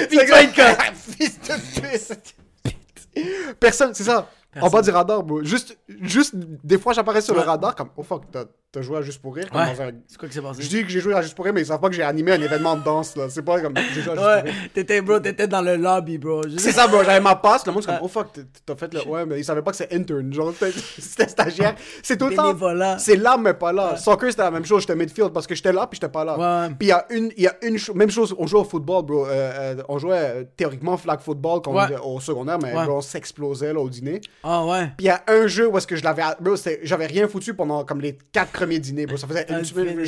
[0.09, 0.93] Puis tu vas être correct.
[1.19, 2.15] Fils de
[2.63, 3.55] pute.
[3.59, 4.29] Personne, c'est ça.
[4.61, 5.43] En bas du radar, bro.
[5.43, 7.45] Juste, juste, des fois, j'apparais sur le Ouais.
[7.45, 8.23] radar comme, oh fuck,
[8.71, 9.47] t'as joué à Juste pour Rire.
[9.53, 9.61] Ouais.
[9.61, 9.91] Un...
[10.07, 10.61] C'est quoi passé?
[10.61, 12.03] Je dis que j'ai joué à Juste pour Rire, mais ils savent pas que j'ai
[12.03, 13.27] animé un événement de danse, là.
[13.29, 13.73] C'est pas comme.
[13.93, 14.41] J'ai joué à Juste ouais.
[14.41, 14.53] Rire.
[14.73, 16.43] T'étais, bro, t'étais dans le lobby, bro.
[16.57, 17.03] C'est ça, bro.
[17.03, 17.65] J'avais ma passe.
[17.65, 18.03] Le monde, c'est comme, ah.
[18.03, 18.27] oh fuck,
[18.65, 19.07] t'as fait le.
[19.07, 20.31] Ouais, mais ils savaient pas que c'est intern.
[20.31, 20.53] Genre,
[20.99, 21.75] c'était stagiaire.
[22.03, 22.97] C'est tout le temps.
[22.97, 23.93] C'est là, mais pas là.
[23.93, 23.97] Ouais.
[23.97, 24.81] Soccer, c'était la même chose.
[24.81, 26.69] J'étais midfield parce que j'étais là, puis j'étais pas là.
[26.77, 28.35] Puis il y a une, y a une même chose.
[28.37, 29.25] On jouait au football, bro.
[29.25, 31.61] Euh, euh, on jouait euh, théoriquement flag football
[32.03, 34.21] au secondaire, mais bro, on s'explosait, là, au dîner.
[34.43, 34.91] Ah ouais.
[34.97, 36.23] Puis il y a un jeu où est-ce que je l'avais.
[36.83, 38.17] J'avais rien foutu pendant comme les
[38.59, 39.17] premier dîner, bro.
[39.17, 40.03] Ça faisait une semaine, hein.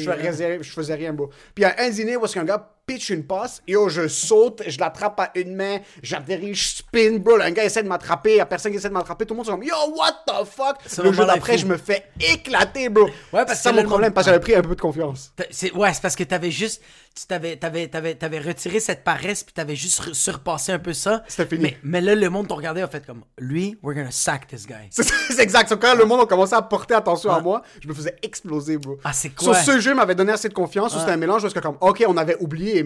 [0.62, 1.28] je, faisais rien, bro.
[1.56, 3.87] Puis il y a un dîner où est-ce qu'un gars pitch une passe, et oh,
[3.89, 7.39] je saute, je l'attrape à une main, j'atterris, je spin, bro.
[7.39, 9.37] Un gars essaie de m'attraper, il y a personne qui essaie de m'attraper, tout le
[9.37, 10.75] monde est comme Yo, what the fuck?
[11.03, 13.07] Le jeu est d'après, je me fais éclater, bro.
[13.31, 15.33] parce c'est ça mon problème, parce que j'avais pris un peu de confiance.
[15.51, 16.81] C'est- ouais, c'est parce que t'avais juste.
[17.13, 21.23] Tu t'avais, t'avais, t'avais, t'avais retiré cette paresse, puis t'avais juste surpassé un peu ça.
[21.27, 21.63] C'était fini.
[21.63, 24.65] Mais, mais là, le monde t'a regardé, a fait comme lui, we're gonna sack this
[24.65, 24.87] guy.
[24.91, 25.67] C'est c'est exact.
[25.67, 28.77] C'est quand le monde a commencé à porter attention à moi, je me faisais exploser,
[28.77, 28.97] bro.
[29.03, 29.55] Ah, c'est Sur quoi?
[29.61, 32.01] ce jeu m'avait donné assez de confiance, ou c'était un mélange parce que comme, ok,
[32.07, 32.80] on avait oublié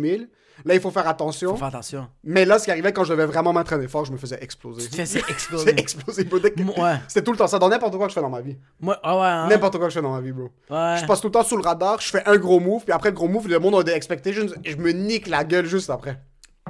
[0.63, 1.51] Là il faut faire attention.
[1.51, 2.07] Faut faire attention.
[2.23, 4.83] Mais là, ce qui arrivait quand je devais vraiment m'entraîner fort, je me faisais exploser.
[4.83, 6.23] Tu te fais c'est C'est exploser.
[6.23, 6.39] bro.
[6.81, 6.95] Ouais.
[7.07, 7.59] C'était tout le temps ça.
[7.59, 8.57] Dans n'importe quoi que je fais dans ma vie.
[8.79, 9.47] Moi, ah ouais, hein?
[9.49, 10.49] N'importe quoi que je fais dans ma vie, bro.
[10.69, 10.97] Ouais.
[11.01, 13.09] Je passe tout le temps sous le radar, je fais un gros move, puis après
[13.09, 15.89] le gros move, le monde a des expectations, et je me nique la gueule juste
[15.89, 16.21] après.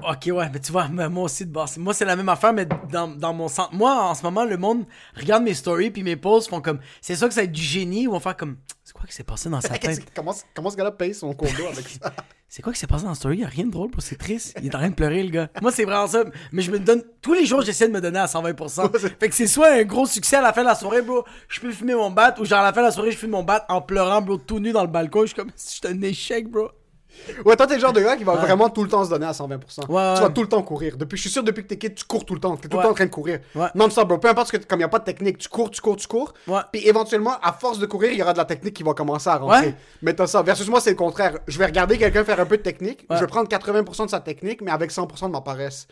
[0.04, 1.78] Ok, ouais, mais tu vois, moi aussi de base.
[1.78, 3.70] Moi, c'est la même affaire, mais dans, dans mon sens.
[3.72, 4.86] Moi, en ce moment, le monde
[5.16, 6.80] regarde mes stories, puis mes posts font comme.
[7.02, 8.58] C'est ça que ça va être du génie, ils vont faire comme.
[8.84, 10.06] C'est quoi qui s'est passé dans sa tête?
[10.14, 12.14] comment, comment ce gars-là paye son condo avec ça?
[12.48, 13.40] C'est quoi qui s'est passé dans la story?
[13.40, 14.56] Y a rien de drôle, bro, c'est triste.
[14.62, 15.50] Il est en train de pleurer, le gars.
[15.62, 16.24] Moi, c'est vraiment ça.
[16.54, 17.04] Mais je me donne.
[17.22, 18.98] Tous les jours, j'essaie de me donner à 120%.
[19.20, 21.26] fait que c'est soit un gros succès à la fin de la soirée, bro.
[21.50, 23.32] Je peux fumer mon bat, ou genre à la fin de la soirée, je fume
[23.32, 25.22] mon bat en pleurant, bro, tout nu dans le balcon.
[25.22, 25.52] Je suis comme.
[25.56, 26.70] Si je un échec, bro.
[27.46, 29.26] Ouais, toi, t'es le genre de gars qui va vraiment tout le temps se donner
[29.26, 29.50] à 120%.
[29.50, 29.96] Ouais, tu ouais.
[29.96, 30.98] vas tout le temps courir.
[30.98, 32.56] Depuis, je suis sûr, depuis que t'es kid, tu cours tout le temps.
[32.56, 33.40] T'es tout le temps en train de courir.
[33.56, 33.68] Ouais.
[33.76, 34.18] Non, ça, bro.
[34.18, 35.96] Peu importe ce que, comme il n'y a pas de technique, tu cours, tu cours,
[35.96, 36.34] tu cours.
[36.72, 39.30] Puis éventuellement, à force de courir, il y aura de la technique qui va commencer
[39.30, 39.76] à rentrer.
[40.02, 40.42] Mais t'as ça.
[40.42, 41.38] Versus moi, c'est le contraire.
[41.48, 43.06] Je vais regarder quelqu'un faire un peu de technique.
[43.10, 45.88] Je vais prendre 80% de sa technique, mais avec 100% de ma paresse.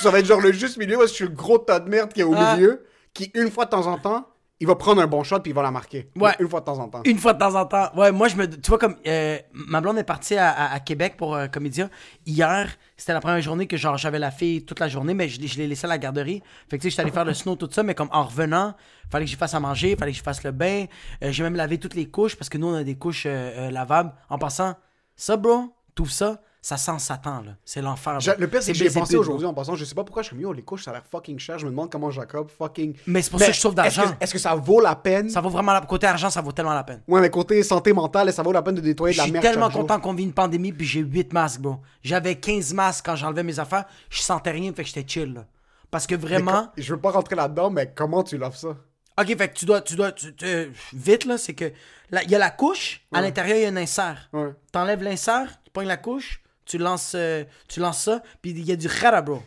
[0.00, 2.12] ça va être genre le juste milieu où je suis le gros tas de merde
[2.12, 4.26] qui est au milieu, qui, une fois de temps en temps,
[4.60, 6.10] il va prendre un bon shot puis il va la marquer.
[6.16, 6.34] Ouais.
[6.40, 7.02] Une fois de temps en temps.
[7.04, 7.90] Une fois de temps en temps.
[7.96, 8.46] Ouais, moi, je me.
[8.48, 8.96] Tu vois, comme.
[9.06, 11.88] euh, ma blonde est partie à, à- à Québec pour euh, Comédia.
[12.26, 15.40] Hier, c'était la première journée que, genre, j'avais la fille toute la journée, mais je,
[15.40, 16.42] l'ai- je l'ai laissée à la garderie.
[16.68, 18.74] Fait que, tu sais, j'étais allé faire le snow, tout ça, mais comme en revenant,
[19.10, 20.86] fallait que j'y fasse à manger, fallait que je fasse le bain.
[21.22, 23.70] Euh, J'ai même lavé toutes les couches parce que nous, on a des couches euh,
[23.70, 24.12] lavables.
[24.28, 24.74] En passant,
[25.14, 27.52] ça, bro, tout ça, ça sent Satan, là.
[27.64, 28.18] C'est l'enfer.
[28.20, 29.74] Je- le pire, c'est que j'y ai Belzébuth, pensé aujourd'hui en passant.
[29.76, 31.58] Je sais pas pourquoi je suis comme yo, les couches, ça a l'air fucking cher.
[31.58, 32.94] Je me demande comment Jacob fucking.
[33.06, 34.12] Mais c'est pour ça que je sauve est-ce d'argent.
[34.18, 35.30] que- Est-ce que ça vaut la peine?
[35.30, 35.80] Ça vaut vraiment la...
[35.82, 37.00] Côté argent, ça vaut tellement la peine.
[37.08, 39.32] Ouais, mais côté santé mentale, ça vaut la peine de nettoyer de Je la suis
[39.32, 39.44] merde.
[39.44, 39.80] tellement chaque jour.
[39.82, 41.78] content qu'on vit une pandémie, puis j'ai 8 masques, bro.
[42.02, 43.84] J'avais 15 masques quand j'enlevais mes affaires.
[44.10, 45.44] Je sentais rien, fait que j'étais chill, là.
[45.90, 46.64] Parce que Mais vraiment.
[46.64, 48.76] co- Je veux pas rentrer là-dedans, mais comment tu l'offres ça?
[49.20, 49.80] Ok, fait que tu dois.
[49.80, 51.72] Tu dois tu- tu- vite, là, c'est que.
[52.10, 54.28] là, Il y a la couche, à l'intérieur, il y a un insert.
[54.32, 54.54] Ouais.
[54.70, 58.72] T'enlèves l'insert, tu pognes la couche, tu lances, euh, tu lances ça, puis il y
[58.72, 59.42] a du khara, bro.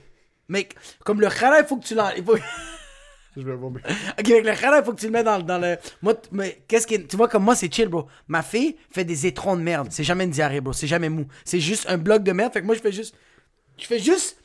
[0.49, 2.17] Mec, comme le khara, il faut que tu l'enlèves.
[2.17, 2.38] il faut-
[3.38, 3.82] Je vais vomir.
[4.19, 5.78] Ok, avec le khara, il faut que tu le mets dans, dans le.
[6.01, 6.95] Moi, mais qu'est-ce qui.
[6.95, 8.07] est- Tu vois, comme moi, c'est chill, bro.
[8.28, 9.88] Ma fille fait des étrons de merde.
[9.91, 10.74] C'est jamais une diarrhée, bro.
[10.74, 11.26] C'est jamais mou.
[11.45, 12.51] C'est juste un bloc de merde.
[12.51, 13.15] Fait que moi, je fais juste.
[13.78, 14.38] Je fais juste.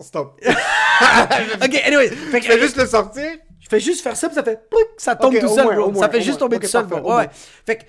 [0.00, 0.40] Stop.
[1.62, 2.08] Ok, anyway.
[2.08, 3.30] Fait que, Je vais juste le sortir.
[3.60, 4.58] je fais juste faire ça, puis ça fait.
[4.96, 5.90] Ça tombe tout seul, moins, bro.
[5.92, 6.48] moins, ça fait juste moins.
[6.48, 7.00] tomber tout seul, bro.
[7.10, 7.28] Ouais, ouais.
[7.66, 7.84] Fait que.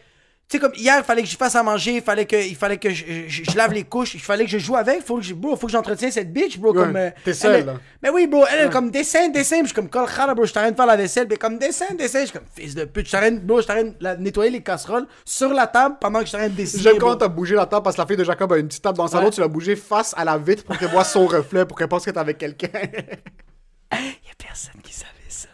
[0.50, 2.56] Tu sais, comme hier, il fallait que je fasse à manger, il fallait que, il
[2.56, 5.18] fallait que je, je- je lave les couches, il fallait que je joue avec, faut
[5.18, 6.72] que je, bro, faut que j'entretienne cette bitch, bro.
[6.72, 7.74] Ouais, comme, euh, t'es seul, là.
[8.02, 10.72] Mais oui, bro, elle est comme dessin, dessin, je suis comme, colchara, bro, je t'arrête
[10.72, 13.12] de faire la vaisselle, puis comme dessin, dessin, je suis comme, fils de pute, je
[13.12, 16.32] t'arrête, bro, je t'arrête de la- nettoyer les casseroles sur la table pendant que je
[16.32, 16.82] t'arrête de dessiner.
[16.84, 18.82] J'aime quand t'as bougé la table parce que la fille de Jacob a une petite
[18.84, 19.32] table dans le salon, Ouais.
[19.32, 22.06] tu l'as bougé face à la vitre pour qu'elle voit son reflet, pour qu'elle pense
[22.06, 22.70] que t'es avec quelqu'un.
[23.92, 25.50] Y a personne qui savait ça.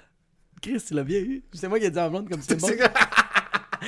[0.61, 1.43] Chris, tu l'as bien eu.
[1.53, 2.67] C'est moi qui ai dit ma blonde comme c'est bon.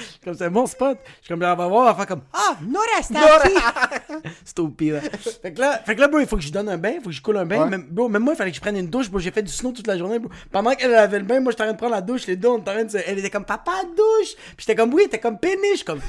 [0.24, 0.98] Comme c'est mon spot.
[1.06, 4.30] Je suis comme, elle va voir, elle va faire comme, ah, Nora, c'est ici.
[4.46, 5.02] Stupide.
[5.41, 7.02] Fait que là, fait que là, bro, il faut que je donne un bain, il
[7.02, 7.64] faut que je coule un bain.
[7.64, 7.70] Ouais.
[7.70, 9.20] Même, bro, même moi, il fallait que je prenne une douche, bro.
[9.20, 10.30] J'ai fait du snow toute la journée, bro.
[10.52, 12.48] Pendant qu'elle avait le bain, moi, j'étais en train de prendre la douche, les deux,
[12.50, 14.36] on était en train de se- Elle était comme, papa, douche.
[14.36, 16.02] Puis j'étais comme, oui, t'es comme péniche, comme.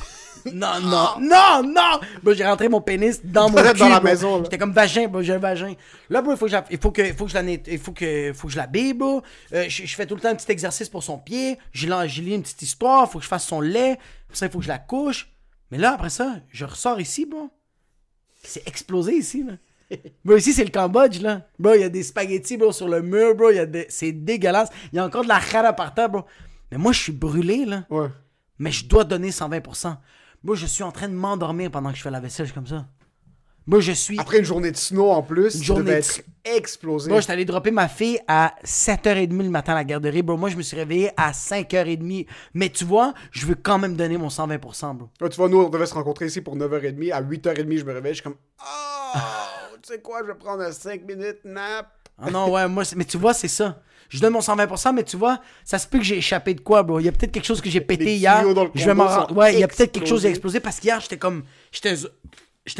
[0.52, 2.00] Non, non, non, non!
[2.22, 4.42] Bro, j'ai rentré mon pénis dans mon Dans cul, la maison.
[4.44, 5.74] J'étais comme vagin, j'ai un vagin.
[6.10, 7.42] Là, bro, il faut que, je la- il faut que, il faut que je la
[7.42, 9.22] il faut que, faut que je l'habille, bro.
[9.52, 11.58] Euh, je, je fais tout le temps un petit exercice pour son pied.
[11.72, 13.98] J'ai lu une petite histoire, faut que je fasse son lait.
[14.28, 15.28] Pour ça, il faut que je la couche.
[15.70, 17.50] Mais là, après ça, je ressors ici, bro.
[18.42, 19.52] C'est explosé ici, là.
[20.24, 21.42] Bro, ici, c'est le Cambodge, là.
[21.60, 23.50] Bro, il y a des spaghettis, bro, sur le mur, bro.
[23.50, 23.86] Il y a des...
[23.88, 24.68] C'est dégueulasse.
[24.92, 26.24] Il y a encore de la chara par terre, bro.
[26.72, 27.84] Mais moi, je suis brûlé, là.
[27.90, 28.08] Ouais.
[28.58, 29.96] Mais je dois donner 120%.
[30.46, 32.86] Moi, je suis en train de m'endormir pendant que je fais la vaisselle comme ça.
[33.66, 34.16] Moi, je suis...
[34.20, 37.10] Après une journée de snow en plus, Une journée de être explosé.
[37.10, 40.36] Moi, j'étais allé dropper ma fille à 7h30 le matin à la garderie, bro.
[40.36, 42.28] Moi, je me suis réveillé à 5h30.
[42.54, 45.08] Mais tu vois, je veux quand même donner mon 120%, bro.
[45.20, 47.12] Ouais, tu vois, nous, on devait se rencontrer ici pour 9h30.
[47.12, 48.14] À 8h30, je me réveille.
[48.14, 49.18] Je suis comme, oh,
[49.82, 51.88] tu sais quoi, je vais prendre un 5 minutes nap.
[52.20, 53.80] Ah non, ouais, moi, mais tu vois, c'est ça.
[54.08, 56.82] Je donne mon 120%, mais tu vois, ça se peut que j'ai échappé de quoi,
[56.84, 57.00] bro.
[57.00, 58.38] Il y a peut-être quelque chose que j'ai pété Les hier.
[58.40, 60.26] tuyaux dans le Je vais m'en rendre- Ouais, il y a peut-être quelque chose qui
[60.28, 61.42] a explosé parce qu'hier, j'étais comme.
[61.72, 61.94] J'étais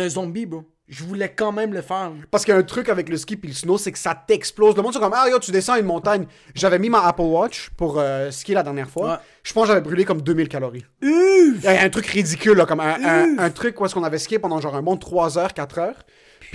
[0.03, 0.09] un...
[0.09, 0.63] zombie, bro.
[0.89, 2.13] Je voulais quand même le faire.
[2.31, 4.15] Parce qu'il y a un truc avec le ski puis le snow, c'est que ça
[4.15, 4.77] t'explose.
[4.77, 6.27] Le monde, c'est comme, ah, regarde, tu descends une montagne.
[6.55, 9.11] J'avais mis ma Apple Watch pour euh, skier la dernière fois.
[9.15, 9.19] Ouais.
[9.43, 10.85] Je pense que j'avais brûlé comme 2000 calories.
[11.03, 14.05] Il y a un truc ridicule, là, comme un, un, un truc où est-ce qu'on
[14.05, 15.97] avait skié pendant genre un bon 3 heures, 4 heures.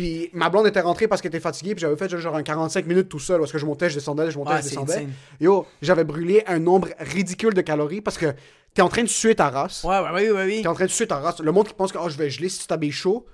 [0.01, 2.87] Puis ma blonde était rentrée parce qu'elle était fatiguée, puis j'avais fait genre un 45
[2.87, 4.93] minutes tout seul, parce que je montais, je descendais, je montais, je descendais.
[4.93, 5.11] insane.
[5.39, 8.33] Yo, j'avais brûlé un nombre ridicule de calories parce que
[8.73, 9.83] t'es en train de suer ta race.
[9.83, 10.61] Ouais, ouais, ouais, ouais, oui.
[10.63, 11.39] T'es en train de suer ta race.
[11.39, 13.27] Le monde qui pense que oh, je vais geler si tu t'habilles chaud,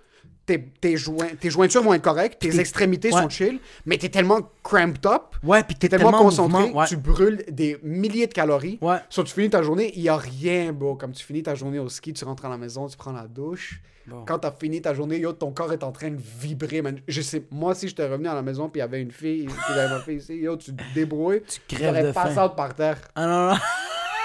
[0.46, 3.22] tes, tes, joints, tes jointures vont être correctes, tes extrémités ouais.
[3.22, 6.86] sont chill, mais t'es tellement cramped up, Ouais, pis t'es tellement, tellement en concentré, ouais.
[6.86, 8.78] tu brûles des milliers de calories.
[8.82, 8.98] Ouais.
[9.10, 10.96] Soit tu finis ta journée, il y a rien, bro.
[10.96, 13.26] Comme tu finis ta journée au ski, tu rentres à la maison, tu prends la
[13.26, 13.82] douche.
[14.08, 14.24] Bon.
[14.26, 16.98] Quand t'as fini ta journée, yo, ton corps est en train de vibrer, man.
[17.08, 19.46] Je sais, moi, si j'étais revenu à la maison puis il y avait une fille,
[19.48, 21.42] puis avait ma fille ici, yo, tu te débrouilles.
[21.48, 22.46] Tu crèves de faim.
[22.46, 22.98] out par terre.
[23.16, 23.58] Ah non, non.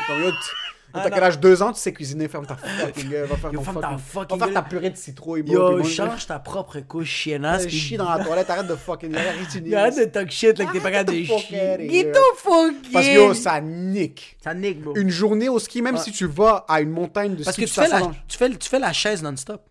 [0.07, 0.37] Comme, yo, tu-
[0.95, 1.41] Ah, T'as quel âge?
[1.41, 3.99] Deux ans, tu sais cuisiner, ferme ta fucking gueule, va faire Yo, ferme ta fucking...
[3.99, 5.55] fucking Va faire ta purée de citrouille, bro.
[5.55, 7.63] Yo, puis moi, change ta propre couche chiennasse.
[7.63, 9.15] je pis- chie dans la toilette, arrête de fucking...
[9.17, 11.39] Arrête Arrête de talk shit, là, que t'es pas capable de chier.
[11.49, 12.13] Get here.
[12.13, 14.37] the fuck Parce que yo, ça nique.
[14.45, 14.95] Ça nique, bro.
[14.95, 16.01] Une journée au ski, même Ouais.
[16.03, 18.37] si tu vas à une montagne de Parce ski, que tu fais, la, dans- tu,
[18.37, 19.63] fais, tu fais la chaise non-stop.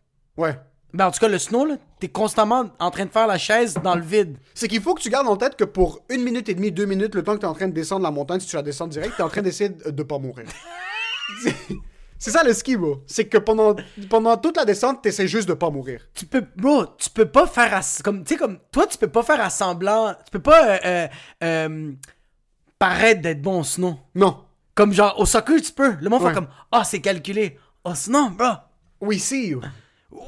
[0.41, 0.59] Ouais.
[0.93, 3.75] Ben, en tout cas, le snow, là, t'es constamment en train de faire la chaise
[3.81, 4.37] dans le vide.
[4.53, 6.85] C'est qu'il faut que tu gardes en tête que pour une minute et demie, deux
[6.85, 8.61] minutes, le temps que tu es en train de descendre la montagne, si tu la
[8.61, 10.47] descends direct, tu es en train d'essayer de, de pas mourir.
[12.19, 13.01] C'est- ça le ski, bro.
[13.07, 13.75] C'est que pendant,
[14.09, 16.01] pendant toute la descente, tu essaies juste de pas mourir.
[16.13, 19.07] Tu peux, bro, tu peux pas faire à, comme, tu sais, comme, toi, tu peux
[19.07, 21.07] pas faire à semblant, tu peux pas, euh, euh,
[21.43, 21.91] euh,
[22.77, 23.97] paraître d'être bon au snow.
[24.13, 24.43] Non.
[24.75, 25.95] Comme genre, au soccer, tu peux.
[25.99, 26.29] Le monde Ouais.
[26.29, 27.57] fait comme, ah, c'est calculé.
[27.83, 28.49] Oh, sinon, bro.
[28.99, 29.61] We see you.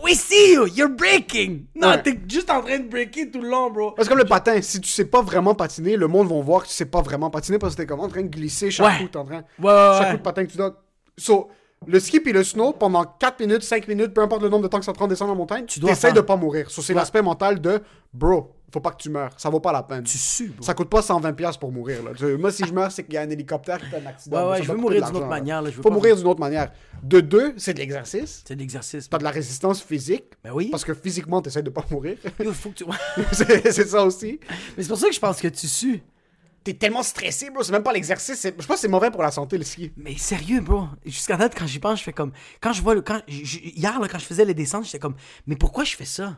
[0.03, 1.65] We see you, you're breaking.
[1.75, 2.01] Non, Ouais.
[2.03, 3.93] t'es juste en train de breaker tout le long, bro.
[3.97, 4.61] C'est comme le patin.
[4.61, 7.29] Si tu sais pas vraiment patiner, le monde va voir que tu sais pas vraiment
[7.29, 8.97] patiner parce que t'es comme en train de glisser chaque Ouais.
[9.03, 9.43] coup, t'es en train.
[9.61, 10.73] Ouais, chaque coup de patin que tu donnes.
[11.17, 11.49] So,
[11.85, 14.67] le ski puis le snow, pendant 4 minutes, 5 minutes, peu importe le nombre de
[14.69, 16.13] temps que ça prend de descendre la montagne, tu dois faire.
[16.13, 16.71] de pas mourir.
[16.71, 17.81] So, c'est l'aspect mental de
[18.13, 19.29] bro, faut pas que tu meurs.
[19.37, 20.03] Ça vaut pas la peine.
[20.03, 20.63] Tu sues, bro.
[20.65, 21.99] Ça coûte pas 120$ piastres pour mourir.
[22.03, 22.11] Là.
[22.37, 24.45] Moi, si je meurs, c'est qu'il y a un hélicoptère qui fait un accident.
[24.45, 26.27] Ouais, ouais, je veux mourir d'une autre manière, là, je veux Faut pas- mourir d'une
[26.27, 26.71] autre manière.
[27.03, 28.43] De deux, c'est de l'exercice.
[28.47, 29.07] C'est de l'exercice.
[29.09, 30.25] T'as de la résistance physique.
[30.43, 30.69] Ben oui.
[30.71, 32.17] Parce que physiquement, t'essaies de pas mourir.
[32.39, 32.85] Il faut que tu.
[33.31, 34.39] c'est ça aussi.
[34.75, 36.01] Mais c'est pour ça que je pense que tu sues.
[36.63, 37.61] T'es tellement stressé, bro.
[37.61, 38.41] C'est même pas l'exercice.
[38.41, 39.91] Je pense que c'est mauvais pour la santé, le ski.
[39.97, 40.85] Mais sérieux, bro.
[41.05, 42.31] Jusqu'à date, quand j'y pense, je fais comme.
[42.61, 43.01] Quand je vois le.
[43.01, 45.15] Quand, hier, là, quand je faisais les descentes, j'étais comme.
[45.45, 46.37] Mais pourquoi je fais ça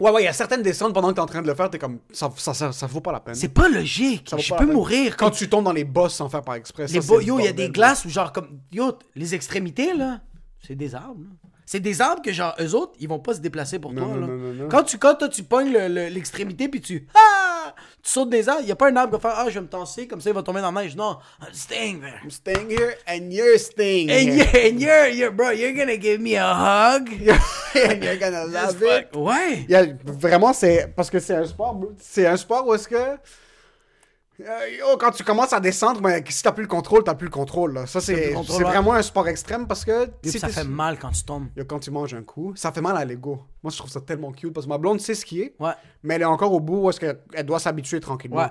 [0.00, 1.70] Ouais, ouais, il y a certaines descentes pendant que t'es en train de le faire,
[1.70, 2.00] t'es comme.
[2.12, 3.34] Ça, ça, ça, ça vaut pas la peine.
[3.36, 4.26] C'est pas logique.
[4.28, 4.76] Ça vaut Je pas la peux peine.
[4.76, 5.16] mourir.
[5.16, 6.86] Quand tu tombes dans les bosses sans faire par exprès.
[6.86, 8.58] les ça, bo- c'est Yo, il y a bordel, des glaces où, genre, comme.
[8.72, 10.20] Yo, les extrémités, là.
[10.66, 11.48] C'est des arbres, là.
[11.74, 14.14] C'est des arbres que, genre, eux autres, ils vont pas se déplacer pour Non, toi,
[14.14, 14.32] non, là.
[14.62, 14.68] non.
[14.68, 17.04] Quand tu, quand toi, tu pognes le- le- l'extrémité, puis tu.
[17.16, 19.48] Ah Tu sautes des arbres, il y a pas un arbre qui va faire Ah,
[19.48, 20.94] je vais me tasser, comme ça, il va tomber dans la neige.
[20.94, 22.20] Non, I'm staying there.
[22.22, 24.34] I'm staying here and you're staying And here.
[24.36, 27.08] you're, and you're, you're, bro, you're gonna give me a hug.
[27.08, 29.08] and you're gonna love it.
[29.16, 29.64] Ouais.
[29.68, 30.92] Il y a- vraiment, c'est.
[30.94, 31.90] Parce que c'est un sport, bro.
[31.98, 32.94] C'est un sport où est-ce que.
[34.40, 37.26] Euh, yo, quand tu commences à descendre, ben, si t'as plus le contrôle, t'as plus
[37.26, 37.74] le contrôle.
[37.74, 37.86] Là.
[37.86, 40.08] Ça, c'est vraiment un sport extrême parce que.
[40.24, 41.46] Si ça fait mal quand tu tombes.
[41.56, 43.42] Yo, quand tu manges un coup, ça fait mal à l'ego.
[43.62, 45.72] Moi, je trouve ça tellement cute parce que ma blonde sait skier, Ouais.
[46.02, 48.38] mais elle est encore au bout où est-ce qu'elle doit s'habituer tranquillement.
[48.38, 48.48] Ouais.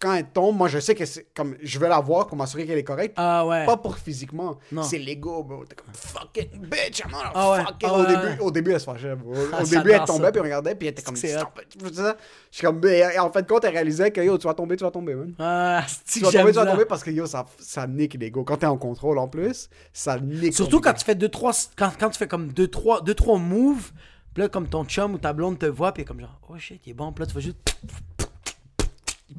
[0.00, 1.56] Quand elle tombe, moi, je sais que c'est comme.
[1.60, 3.14] Je vais la voir pour m'assurer qu'elle est correcte.
[3.16, 3.66] Ah ouais.
[3.66, 4.56] Pas pour physiquement.
[4.70, 4.84] Non.
[4.84, 5.64] C'est l'ego, bro.
[5.64, 7.64] T'es comme fucking bitch, I'm Ah ouais.
[7.64, 7.88] fuck it.
[7.88, 9.34] Ah au, début, au début, elle se fâchait, bro.
[9.52, 10.30] Ah, Au début, elle tombait, ça.
[10.30, 11.16] puis elle regardait, puis elle était comme.
[11.16, 11.32] C'est.
[11.32, 12.16] Je fais ça.
[12.50, 12.80] Je suis comme.
[12.80, 15.16] mais En fin de compte, elle réalisait que yo, tu vas tomber, tu vas tomber,
[15.16, 15.34] man.
[15.40, 18.44] Ah, Tu vas tomber, tu vas tomber parce que yo, ça, ça nique l'ego.
[18.44, 20.54] Quand t'es en contrôle en plus, ça nique.
[20.54, 23.38] Surtout quand tu fais 2 trois quand, quand tu fais comme 2 3 deux, trois
[23.38, 23.90] moves,
[24.32, 26.80] puis là comme ton chum ou ta blonde te voit puis comme genre oh shit,
[26.86, 27.58] il est bon, puis là tu vas juste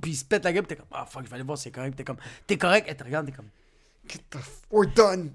[0.02, 1.66] puis il se pète la gueule, t'es comme ah fuck, je vais aller voir si
[1.66, 2.18] c'est correct, t'es comme
[2.48, 3.50] t'es correct, elle te regarde, t'es comme
[4.08, 5.34] Get the f- We're done.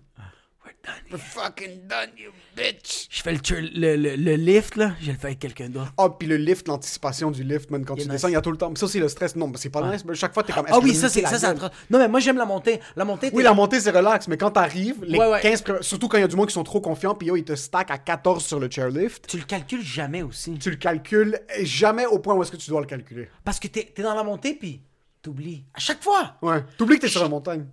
[0.83, 0.95] Done.
[1.11, 3.07] We're fucking done, you bitch.
[3.11, 5.93] Je fais le, tur- le, le, le lift là, je le fais avec quelqu'un d'autre.
[5.99, 8.41] Oh, puis le lift, l'anticipation du lift, man, quand Il tu descends, il y a
[8.41, 8.71] tout le temps.
[8.71, 10.05] Mais ça aussi, le stress, non, mais c'est pas nice.
[10.05, 10.67] Mais chaque fois, t'es comme.
[10.67, 11.57] est-ce Ah que oui, je ça c'est ça c'est gueule?
[11.57, 11.71] atroce.
[11.91, 14.37] Non mais moi j'aime la montée, la montée t'es Oui, la montée, c'est relax, mais
[14.37, 15.41] quand t'arrives, les Ouais, ouais.
[15.41, 17.37] 15 pre- surtout quand il y a du monde qui sont trop confiants, puis yo,
[17.37, 20.77] ils te stack à 14 sur le chairlift, tu le calcules jamais aussi tu le
[20.77, 23.29] calcules jamais au point où est-ce que tu dois le calculer.
[23.45, 24.81] parce que t'es es dans la montée puis
[25.25, 26.37] t'oublies à chaque fois.
[26.43, 26.63] Ouais.
[26.79, 27.67] T'oublies que t'es sur la montagne.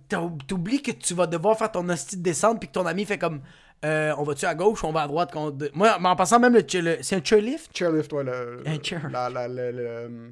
[0.48, 3.18] T'oublies que tu vas devoir faire ton hostie de descente puis que ton ami fait
[3.18, 3.40] comme
[3.84, 6.38] euh, on va-tu à gauche ou on va à droite de- Moi, mais en passant
[6.40, 7.76] même le, le- c'est un chairlift?
[7.76, 8.62] Chairlift, ouais, le.
[8.66, 9.08] Un chair.
[9.10, 10.28] La, la, le, euh,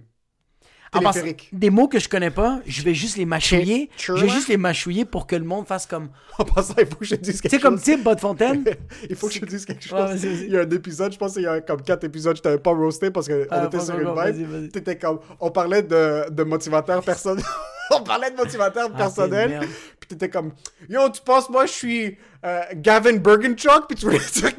[0.92, 1.48] En passant, téléphérique.
[1.52, 3.90] des mots que je connais pas, je vais juste les mâchouiller.
[3.96, 6.08] Je vais juste les mâchouiller pour que le monde fasse comme.
[6.38, 7.84] En passant, il faut que je te dise Tu quelque sais, comme chose.
[7.84, 8.64] type Bas de Fontaine?
[9.10, 10.24] Il faut que je te dise quelque chose.
[10.24, 12.58] Il y a un épisode, je pense qu'il y a comme 4 épisodes, je t'avais
[12.58, 14.72] pas roasté parce qu'on Ah, était sur une vibe.
[14.72, 15.20] T'étais comme.
[15.38, 17.44] On parlait de, de motivateur personnel.
[17.94, 19.60] on parlait de motivateur Ah, personnel.
[20.00, 20.52] Puis t'étais comme.
[20.88, 22.16] Yo, tu penses, moi, je suis
[22.46, 23.86] euh, Gavin Bergenchuk?
[23.86, 24.52] Puis tu voulais dire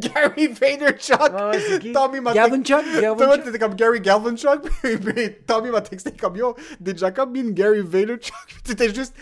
[0.00, 1.20] Gary Vaynerchuk?
[1.20, 1.92] Ouais, ouais?
[1.92, 2.84] Tommy m'a Gavin tex- Chuck?
[3.00, 3.44] Gavin Toi, Chuck?
[3.44, 4.62] t'étais comme Gary Galvanchuk.
[4.82, 8.32] Puis, puis Tommy m'a texté comme Yo, did Jacob mean Gary Vaynerchuk?
[8.46, 9.14] Puis t'étais juste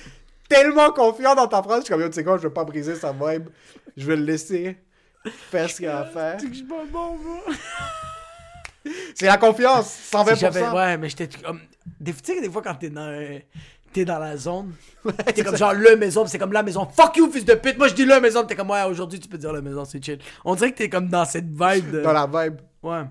[0.49, 1.81] tellement confiant dans ta phrase.
[1.81, 3.49] Je suis comme Yo, tu sais quoi, je vais pas briser sa vibe.
[3.97, 4.77] Je vais le laisser
[5.51, 6.37] faire ce qu'il a à faire.
[6.39, 7.17] C'est que je suis pas bon.
[9.15, 10.35] C'est la confiance, 120%.
[10.35, 11.61] Si j'avais- Ouais, mais j'étais comme.
[12.01, 13.39] Des, tu sais, que des fois, quand t'es dans, euh,
[13.95, 14.73] t'es dans la zone,
[15.35, 16.87] t'es comme genre le maison, c'est comme la maison.
[16.95, 17.79] Fuck you, fils de pute.
[17.79, 20.05] Moi, je dis le maison, t'es comme, ouais, aujourd'hui, tu peux dire le maison, c'est
[20.05, 20.19] chill.
[20.45, 22.01] On dirait que t'es comme dans cette vibe de.
[22.03, 22.57] Dans la vibe.
[22.83, 23.05] Ouais.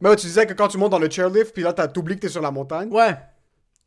[0.00, 2.16] Mais ouais, tu disais que quand tu montes dans le chairlift, puis là, t'as- t'oublies
[2.16, 2.88] que t'es sur la montagne.
[2.90, 3.16] Ouais.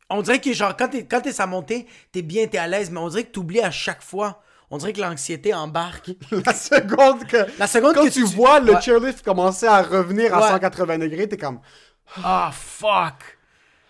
[0.09, 2.89] On dirait que, genre, quand t'es, quand t'es sa montée, t'es bien, t'es à l'aise,
[2.91, 4.41] mais on dirait que t'oublies à chaque fois.
[4.69, 6.11] On dirait que l'anxiété embarque.
[6.45, 7.37] La seconde que.
[7.59, 10.47] La seconde Quand que tu tu- vois le chairlift commencer à revenir à Ouais.
[10.49, 11.59] 180 degrés, t'es comme.
[12.23, 13.37] Ah, fuck.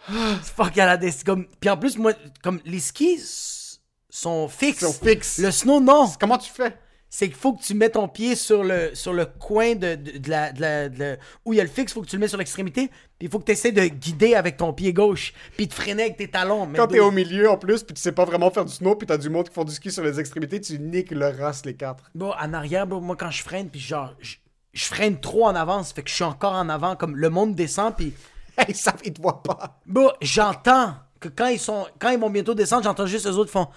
[0.44, 1.12] fuck, à la des...
[1.26, 3.80] comme Puis en plus, moi, comme les skis
[4.10, 4.82] sont fixes.
[4.82, 5.38] Sont fixes.
[5.38, 6.12] Le snow, non.
[6.20, 6.76] Comment tu fais?
[7.14, 10.18] c'est qu'il faut que tu mets ton pied sur le, sur le coin de, de,
[10.18, 10.62] de la, de
[10.98, 12.88] la- où il y a le fixe, il faut que tu le mets sur l'extrémité,
[12.88, 16.04] puis il faut que tu essaies de guider avec ton pied gauche, puis de freiner
[16.04, 16.72] avec tes talons.
[16.74, 19.06] Quand t'es au milieu en plus, puis tu sais pas vraiment faire du snow, puis
[19.08, 21.76] t'as du monde qui font du ski sur les extrémités, tu niques le race les
[21.76, 22.10] quatre.
[22.16, 24.38] bro, en arrière, bro, moi quand je freine, puis genre, je,
[24.72, 27.56] je freine trop en avance, fait que je suis encore en avant, comme le monde
[27.56, 28.14] descend, puis
[28.68, 29.80] Hey, ça, ils te voient pas.
[29.86, 33.52] bro, j'entends que quand ils sont, quand ils vont bientôt descendre, j'entends juste les autres
[33.52, 33.68] font,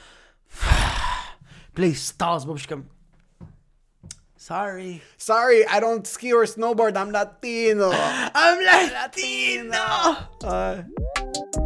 [1.75, 2.85] puis ils se tassent, bro, puis je suis comme,
[4.37, 7.91] sorry, Sorry, I don't ski or snowboard, I'm Latino.
[8.35, 10.19] I'm Latino.
[10.43, 11.64] Ouais.